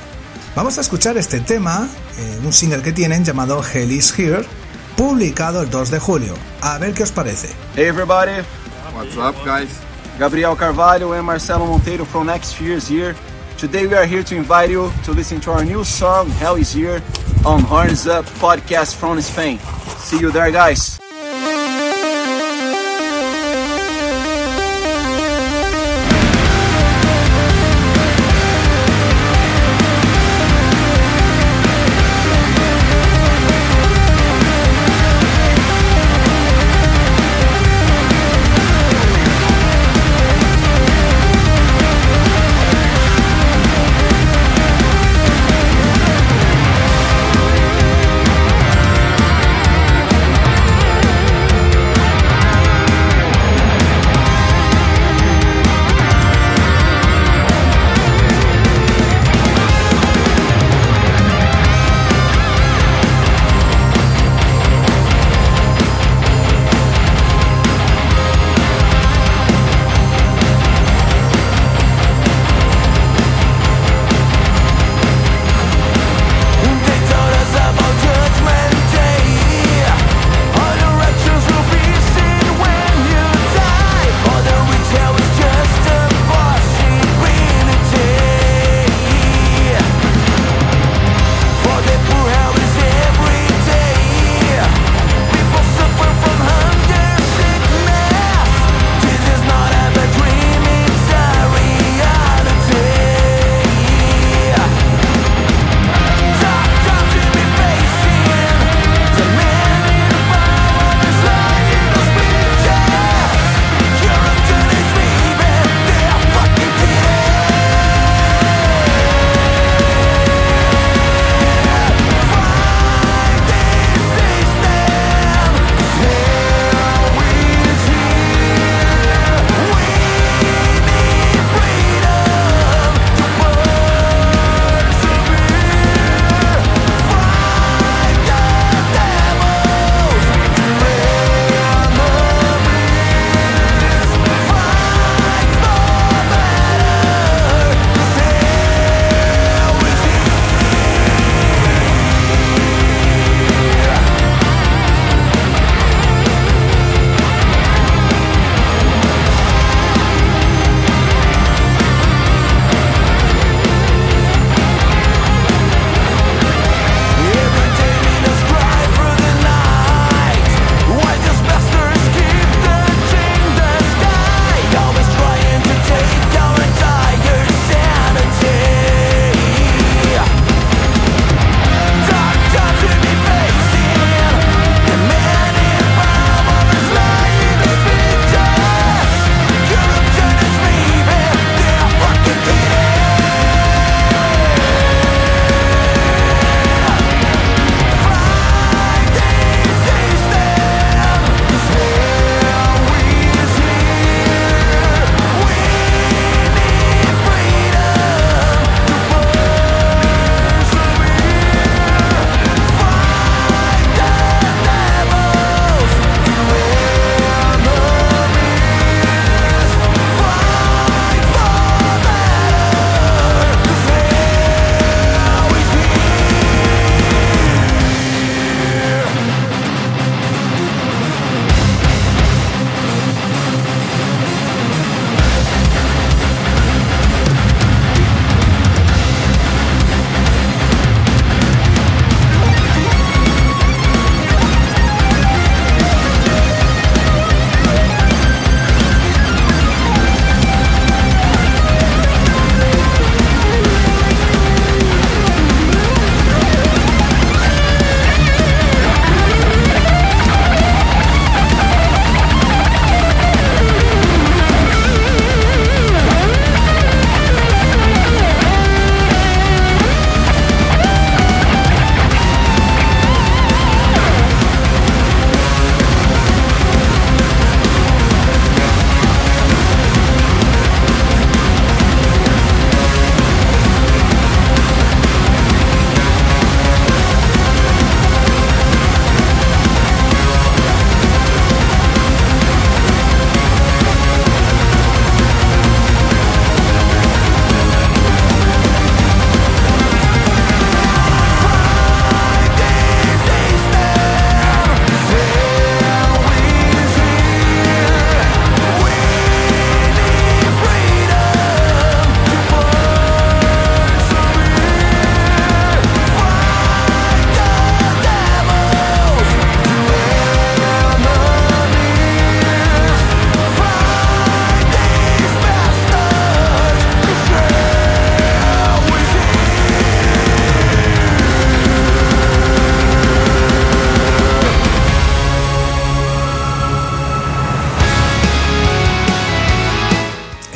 [0.54, 1.88] Vamos a escuchar este tema,
[2.18, 4.44] eh, un single que tienen llamado Hell is Here,
[4.96, 6.34] publicado el 2 de julio.
[6.60, 7.48] A ver qué os parece.
[7.74, 8.44] Hey everybody,
[8.94, 9.70] What's up, guys?
[10.16, 13.16] Gabriel Carvalho and Marcelo Monteiro from Next Fears here.
[13.58, 16.72] Today we are here to invite you to listen to our new song Hell is
[16.72, 17.02] Here
[17.44, 19.58] on Horns Up podcast from Spain.
[19.98, 21.03] See you there guys.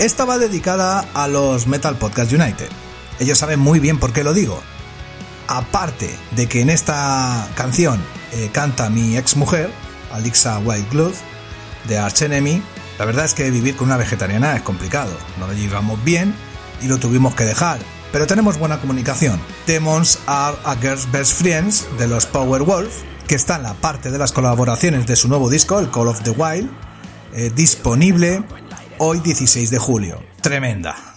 [0.09, 2.71] Esta va dedicada a los Metal Podcast United.
[3.21, 4.59] Ellos saben muy bien por qué lo digo.
[5.49, 8.01] Aparte de que en esta canción
[8.33, 9.71] eh, canta mi ex mujer,
[10.11, 11.15] Alexa Whitegloove,
[11.89, 12.63] de Arch Enemy,
[12.99, 15.11] la verdad es que vivir con una vegetariana es complicado.
[15.39, 16.35] No lo llevamos bien
[16.81, 17.79] y lo tuvimos que dejar.
[18.11, 19.39] Pero tenemos buena comunicación.
[19.67, 24.17] Demons are a girl's best friends de los Powerwolf, que está en la parte de
[24.17, 26.71] las colaboraciones de su nuevo disco, el Call of the Wild,
[27.35, 28.43] eh, disponible
[28.99, 30.23] hoy 16 de julio.
[30.41, 31.08] Tremenda.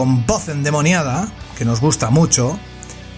[0.00, 2.58] Con voz endemoniada, que nos gusta mucho,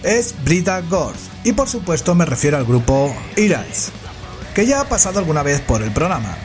[0.03, 1.15] es Brita Gorth.
[1.45, 3.93] Y por supuesto me refiero al grupo Irans,
[4.53, 6.35] que ya ha pasado alguna vez por el programa.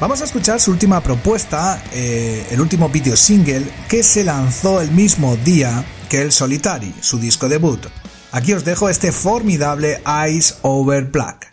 [0.00, 4.90] Vamos a escuchar su última propuesta, eh, el último video single que se lanzó el
[4.92, 7.84] mismo día que el Solitary, su disco debut.
[8.30, 11.51] Aquí os dejo este formidable Eyes Over Black.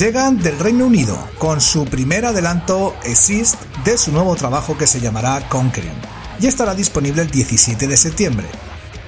[0.00, 4.98] Llegan del Reino Unido con su primer adelanto Exist de su nuevo trabajo que se
[4.98, 5.92] llamará Conquering
[6.40, 8.46] y estará disponible el 17 de septiembre.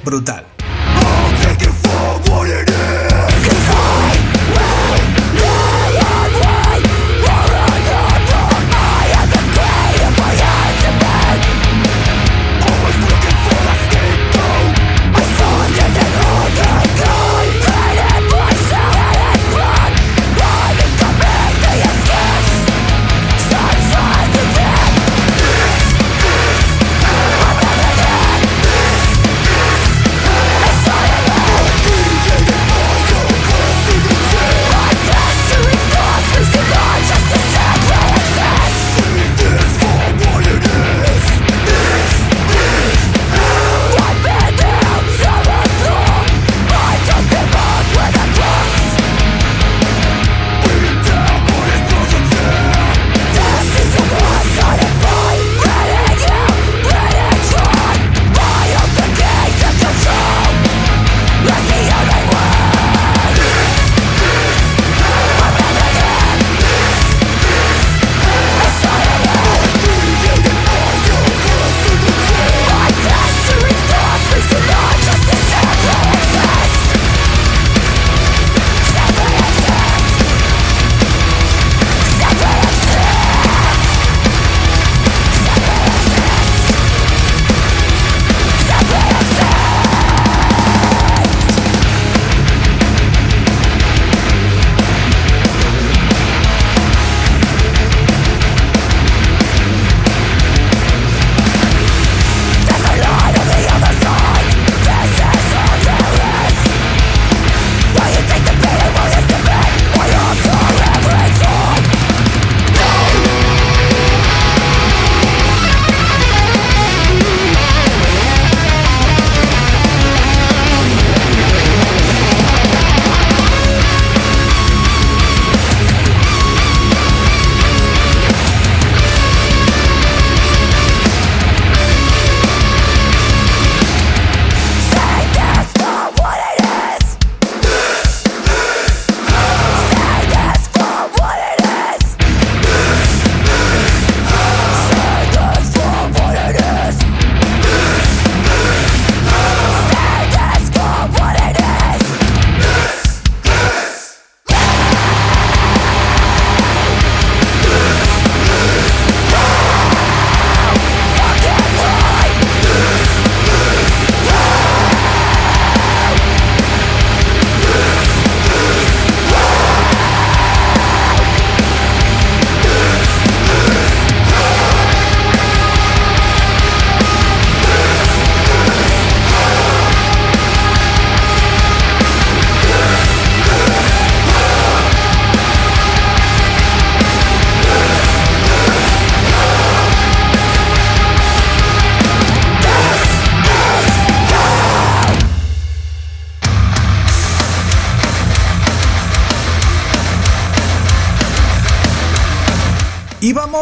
[0.04, 0.46] Brutal.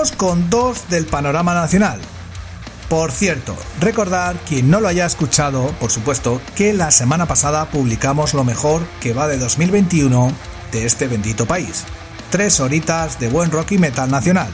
[0.09, 2.01] Con dos del panorama nacional.
[2.89, 8.32] Por cierto, recordar, quien no lo haya escuchado, por supuesto, que la semana pasada publicamos
[8.32, 10.32] lo mejor que va de 2021
[10.72, 11.85] de este bendito país.
[12.31, 14.48] Tres horitas de buen rock y metal nacional.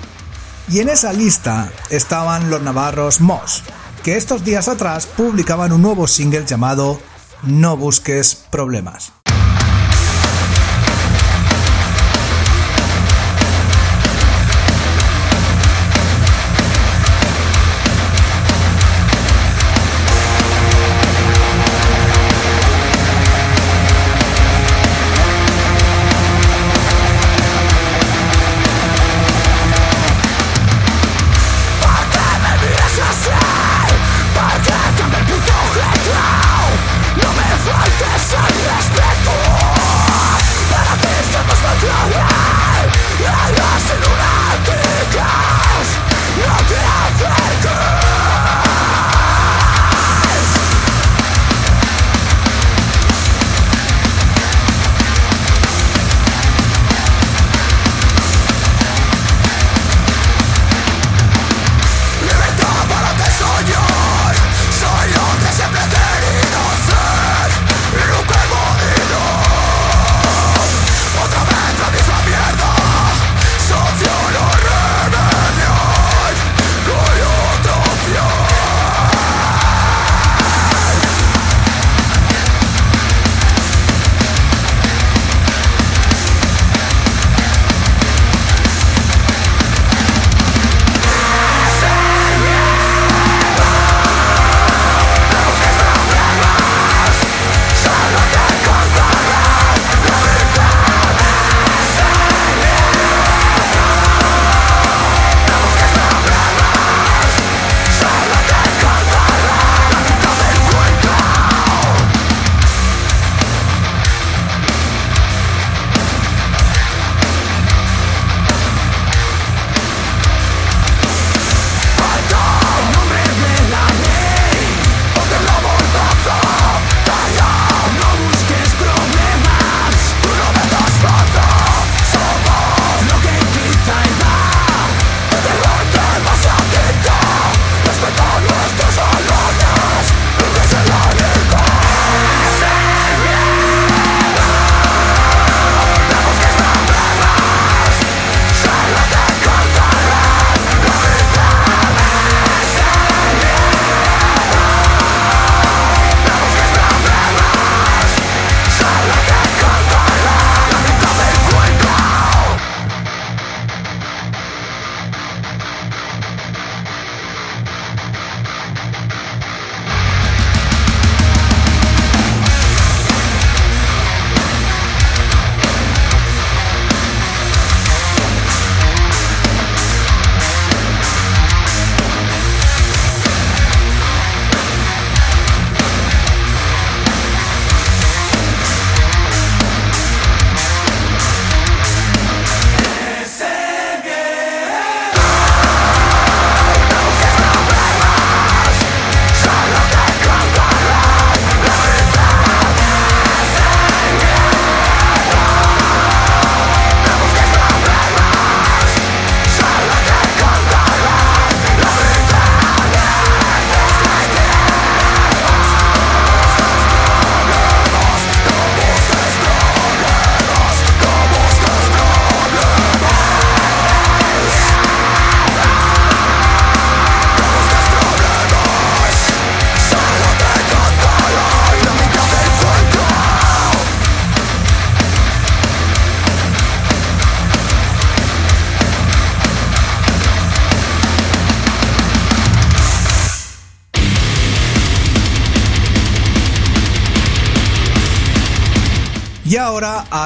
[0.68, 3.62] Y en esa lista estaban los navarros Moss,
[4.02, 7.00] que estos días atrás publicaban un nuevo single llamado
[7.44, 9.12] No busques problemas.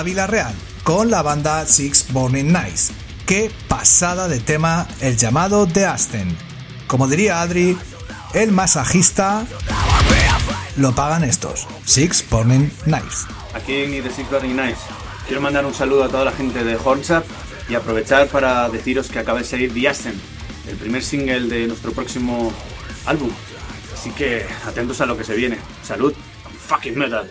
[0.00, 2.90] A Villarreal, con la banda Six Burning Nights.
[3.26, 6.34] Qué pasada de tema el llamado de Asten.
[6.86, 7.76] Como diría Adri,
[8.32, 9.44] el masajista
[10.76, 13.26] lo pagan estos, Six Burning Nights.
[13.54, 14.80] Aquí en The Six Burning Nights.
[15.26, 17.24] Quiero mandar un saludo a toda la gente de Horns Up
[17.68, 20.18] y aprovechar para deciros que acaba de salir The Ascent,
[20.66, 22.50] el primer single de nuestro próximo
[23.04, 23.30] álbum.
[23.92, 25.58] Así que atentos a lo que se viene.
[25.82, 26.14] Salud,
[26.68, 27.30] fucking metal.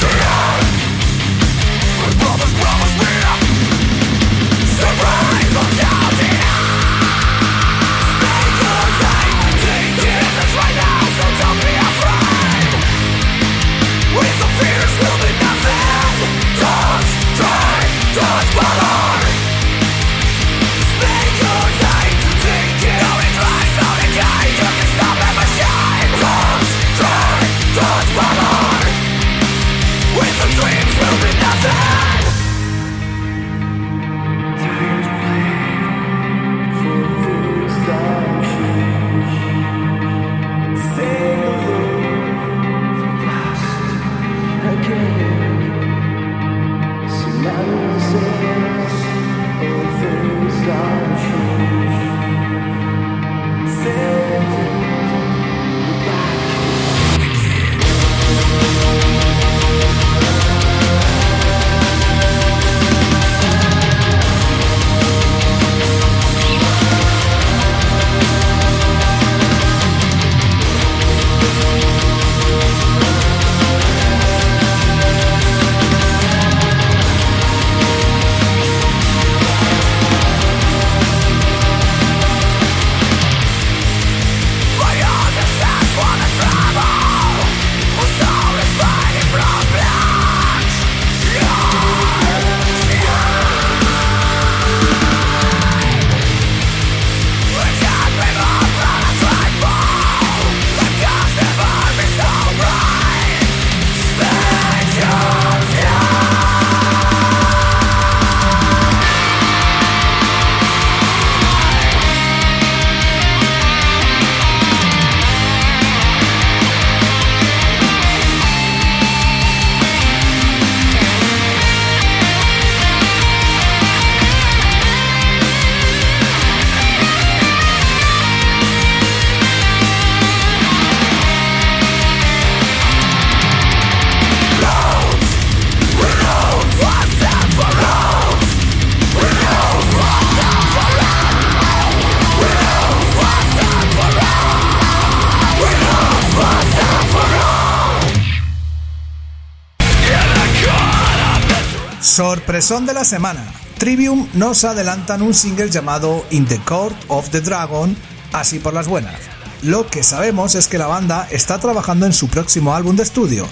[152.21, 153.43] Sorpresón de la semana.
[153.79, 157.97] Trivium nos adelantan un single llamado In the Court of the Dragon,
[158.31, 159.15] así por las buenas.
[159.63, 163.47] Lo que sabemos es que la banda está trabajando en su próximo álbum de estudio.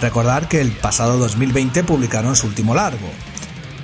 [0.00, 3.10] Recordar que el pasado 2020 publicaron su último largo.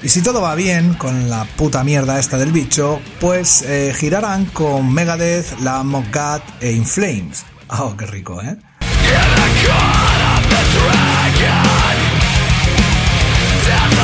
[0.00, 4.44] Y si todo va bien con la puta mierda esta del bicho, pues eh, girarán
[4.44, 7.42] con Megadeth, Lamb of God e In Flames.
[7.66, 8.56] Oh, qué rico, ¿eh?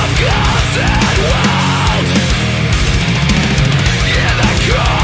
[0.02, 2.08] of gods and wild
[4.16, 4.95] In the cold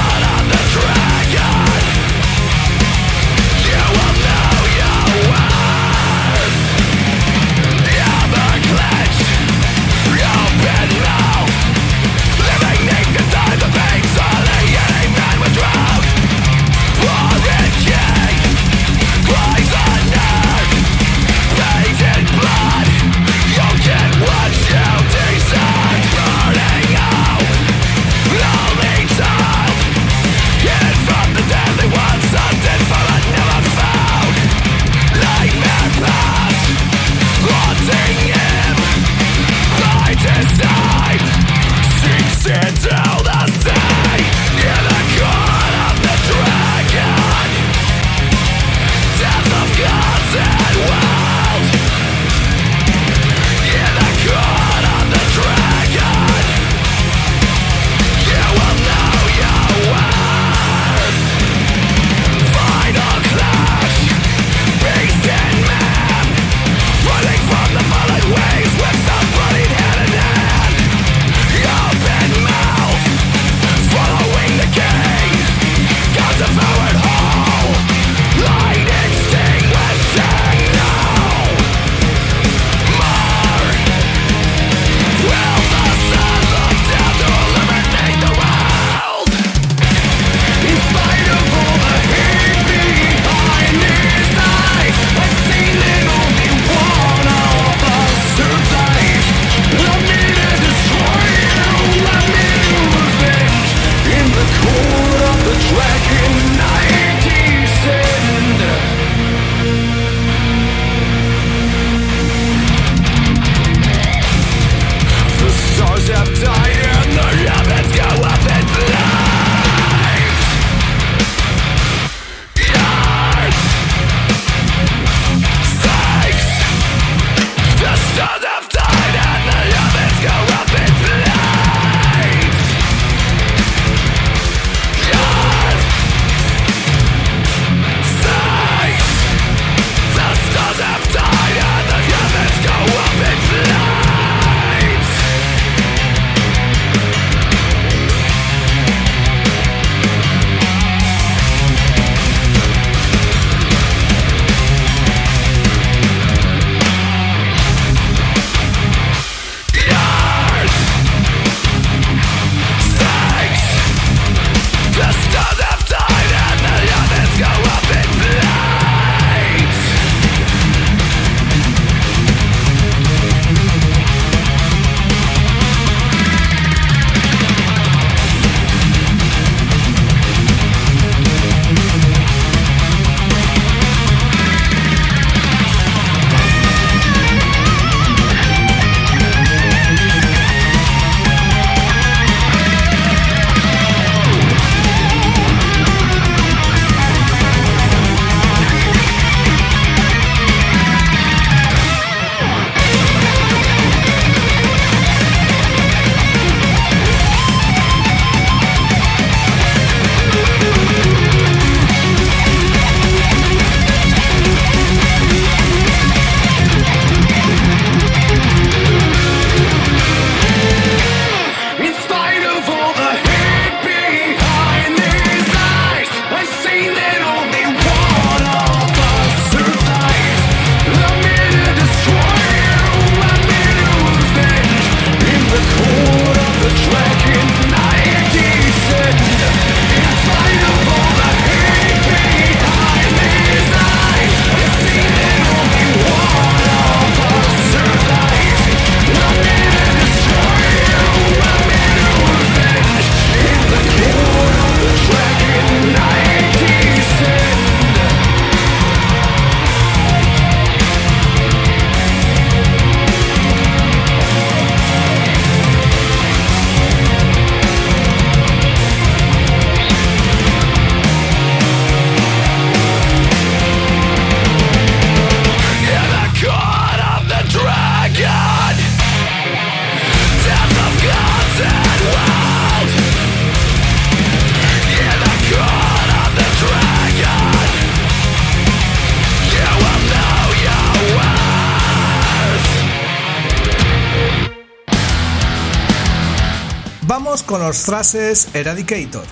[297.53, 299.25] con los Thrashes Eradicator.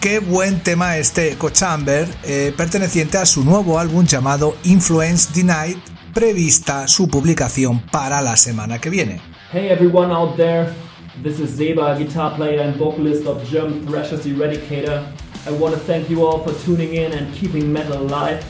[0.00, 5.76] Qué buen tema este Echo Chamber, eh, perteneciente a su nuevo álbum llamado Influence Denied,
[6.12, 9.20] prevista su publicación para la semana que viene.
[9.52, 10.74] Hey everyone out there,
[11.22, 15.04] this is Zeba, guitar player and vocalist of German Thrashers Eradicator.
[15.46, 18.44] I want to thank you all for tuning in and keeping metal alive.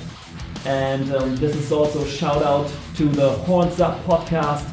[0.64, 4.64] And um, this is also a shout out to the Horns Up podcast.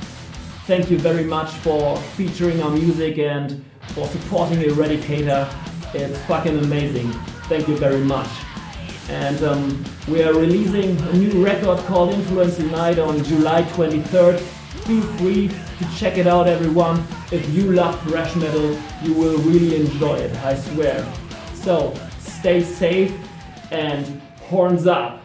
[0.65, 3.61] Thank you very much for featuring our music and
[3.94, 5.52] for supporting Eradicator.
[5.94, 7.12] It's fucking amazing.
[7.48, 8.30] Thank you very much.
[9.10, 14.40] And um, we are releasing a new record called Influence Night on July 23rd.
[14.40, 17.06] Feel free to check it out, everyone.
[17.32, 21.06] If you love thrash metal, you will really enjoy it, I swear.
[21.53, 23.14] So, stay safe
[23.72, 25.24] and horns up.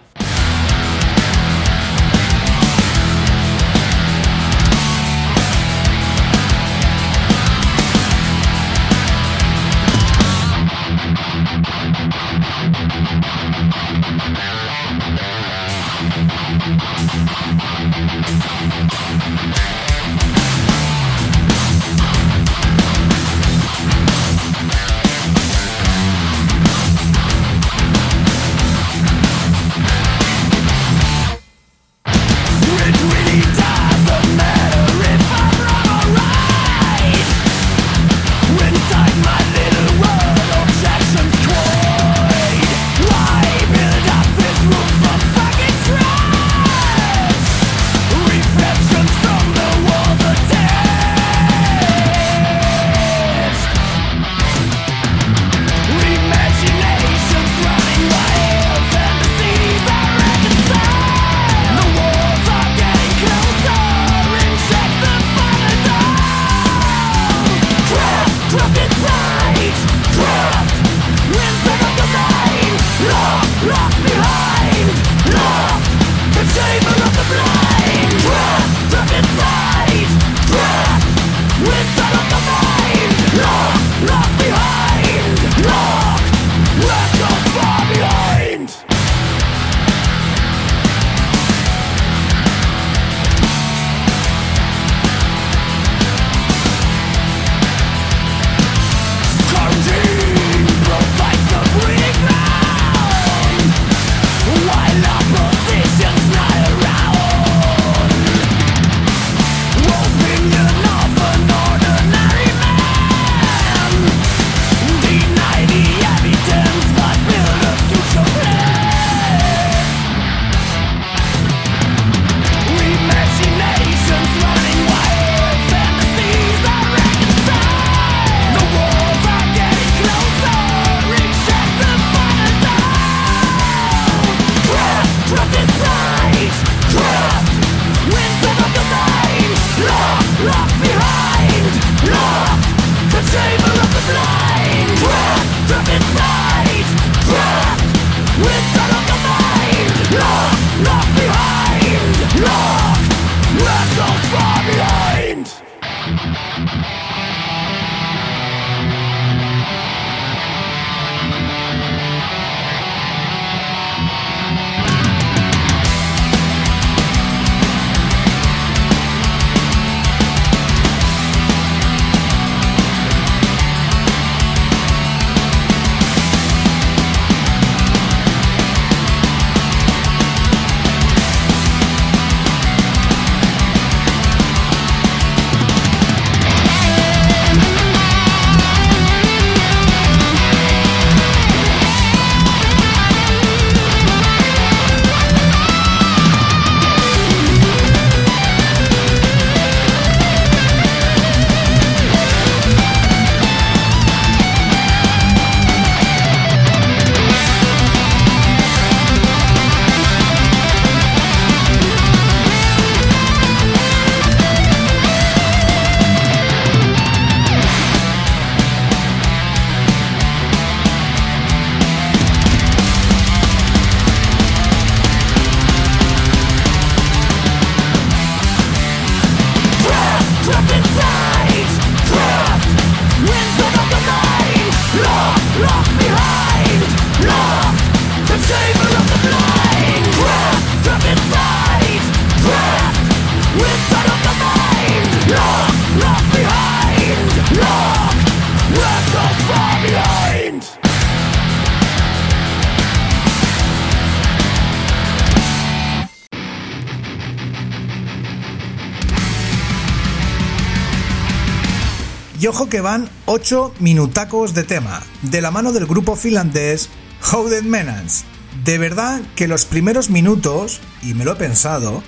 [262.51, 266.89] Ojo que van 8 minutacos de tema, de la mano del grupo finlandés
[267.31, 268.25] Howden Menans.
[268.65, 272.03] De verdad que los primeros minutos, y me lo he pensado,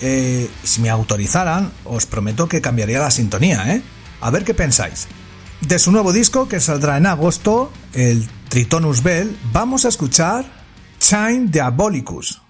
[0.00, 3.82] eh, si me autorizaran, os prometo que cambiaría la sintonía, ¿eh?
[4.20, 5.08] A ver qué pensáis.
[5.60, 10.44] De su nuevo disco que saldrá en agosto, el Tritonus Bell, vamos a escuchar
[11.00, 12.43] Chime Diabolicus.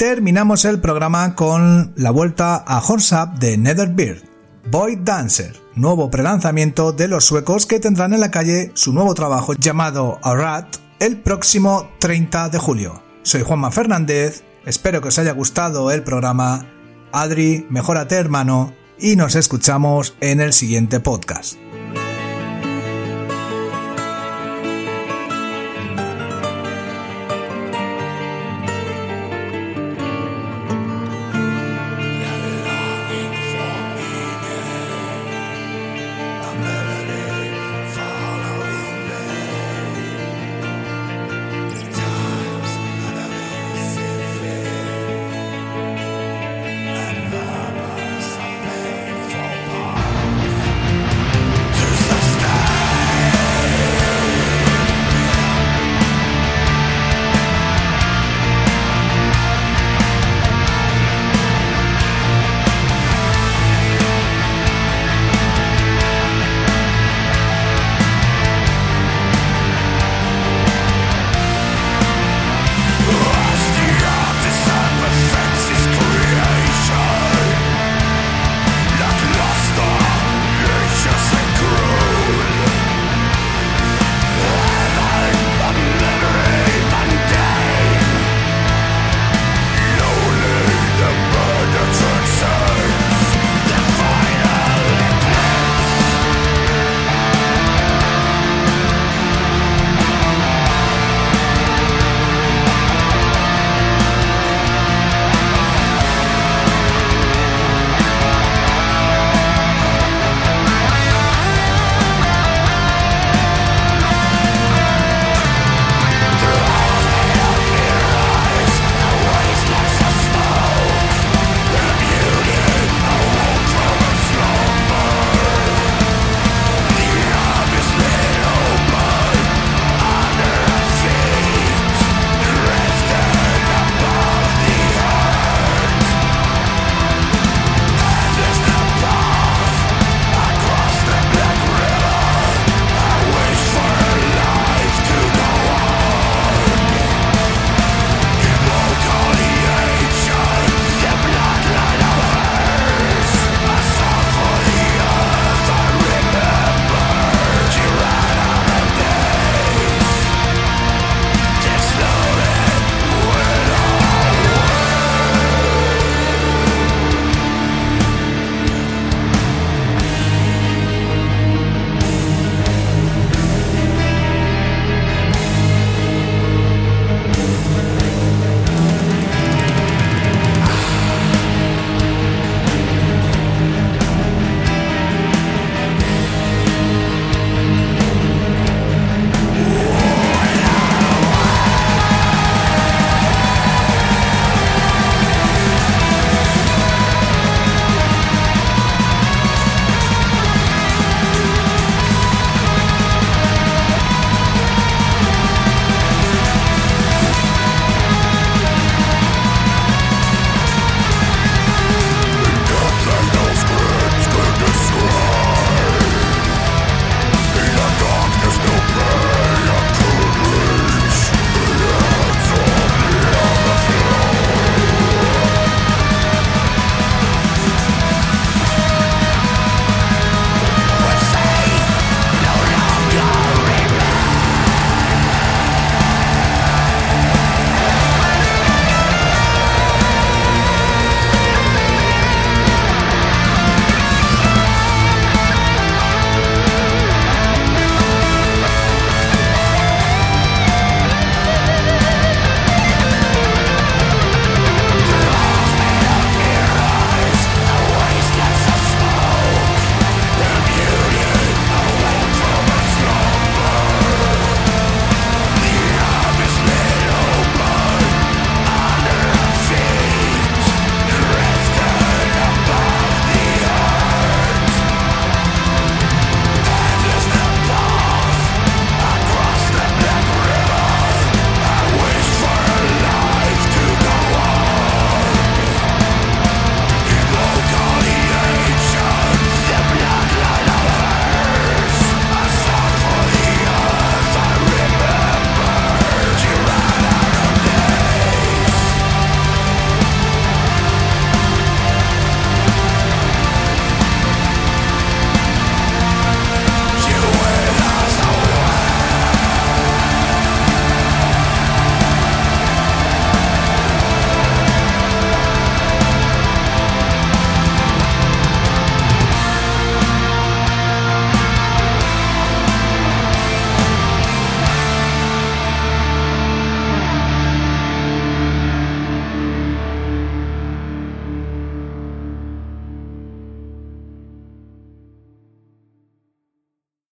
[0.00, 4.22] Terminamos el programa con la vuelta a Horns Up de Netherbeard,
[4.70, 9.52] Boy Dancer, nuevo prelanzamiento de los suecos que tendrán en la calle su nuevo trabajo
[9.52, 13.02] llamado A Rat el próximo 30 de julio.
[13.24, 16.66] Soy Juanma Fernández, espero que os haya gustado el programa.
[17.12, 21.58] Adri, mejórate hermano y nos escuchamos en el siguiente podcast.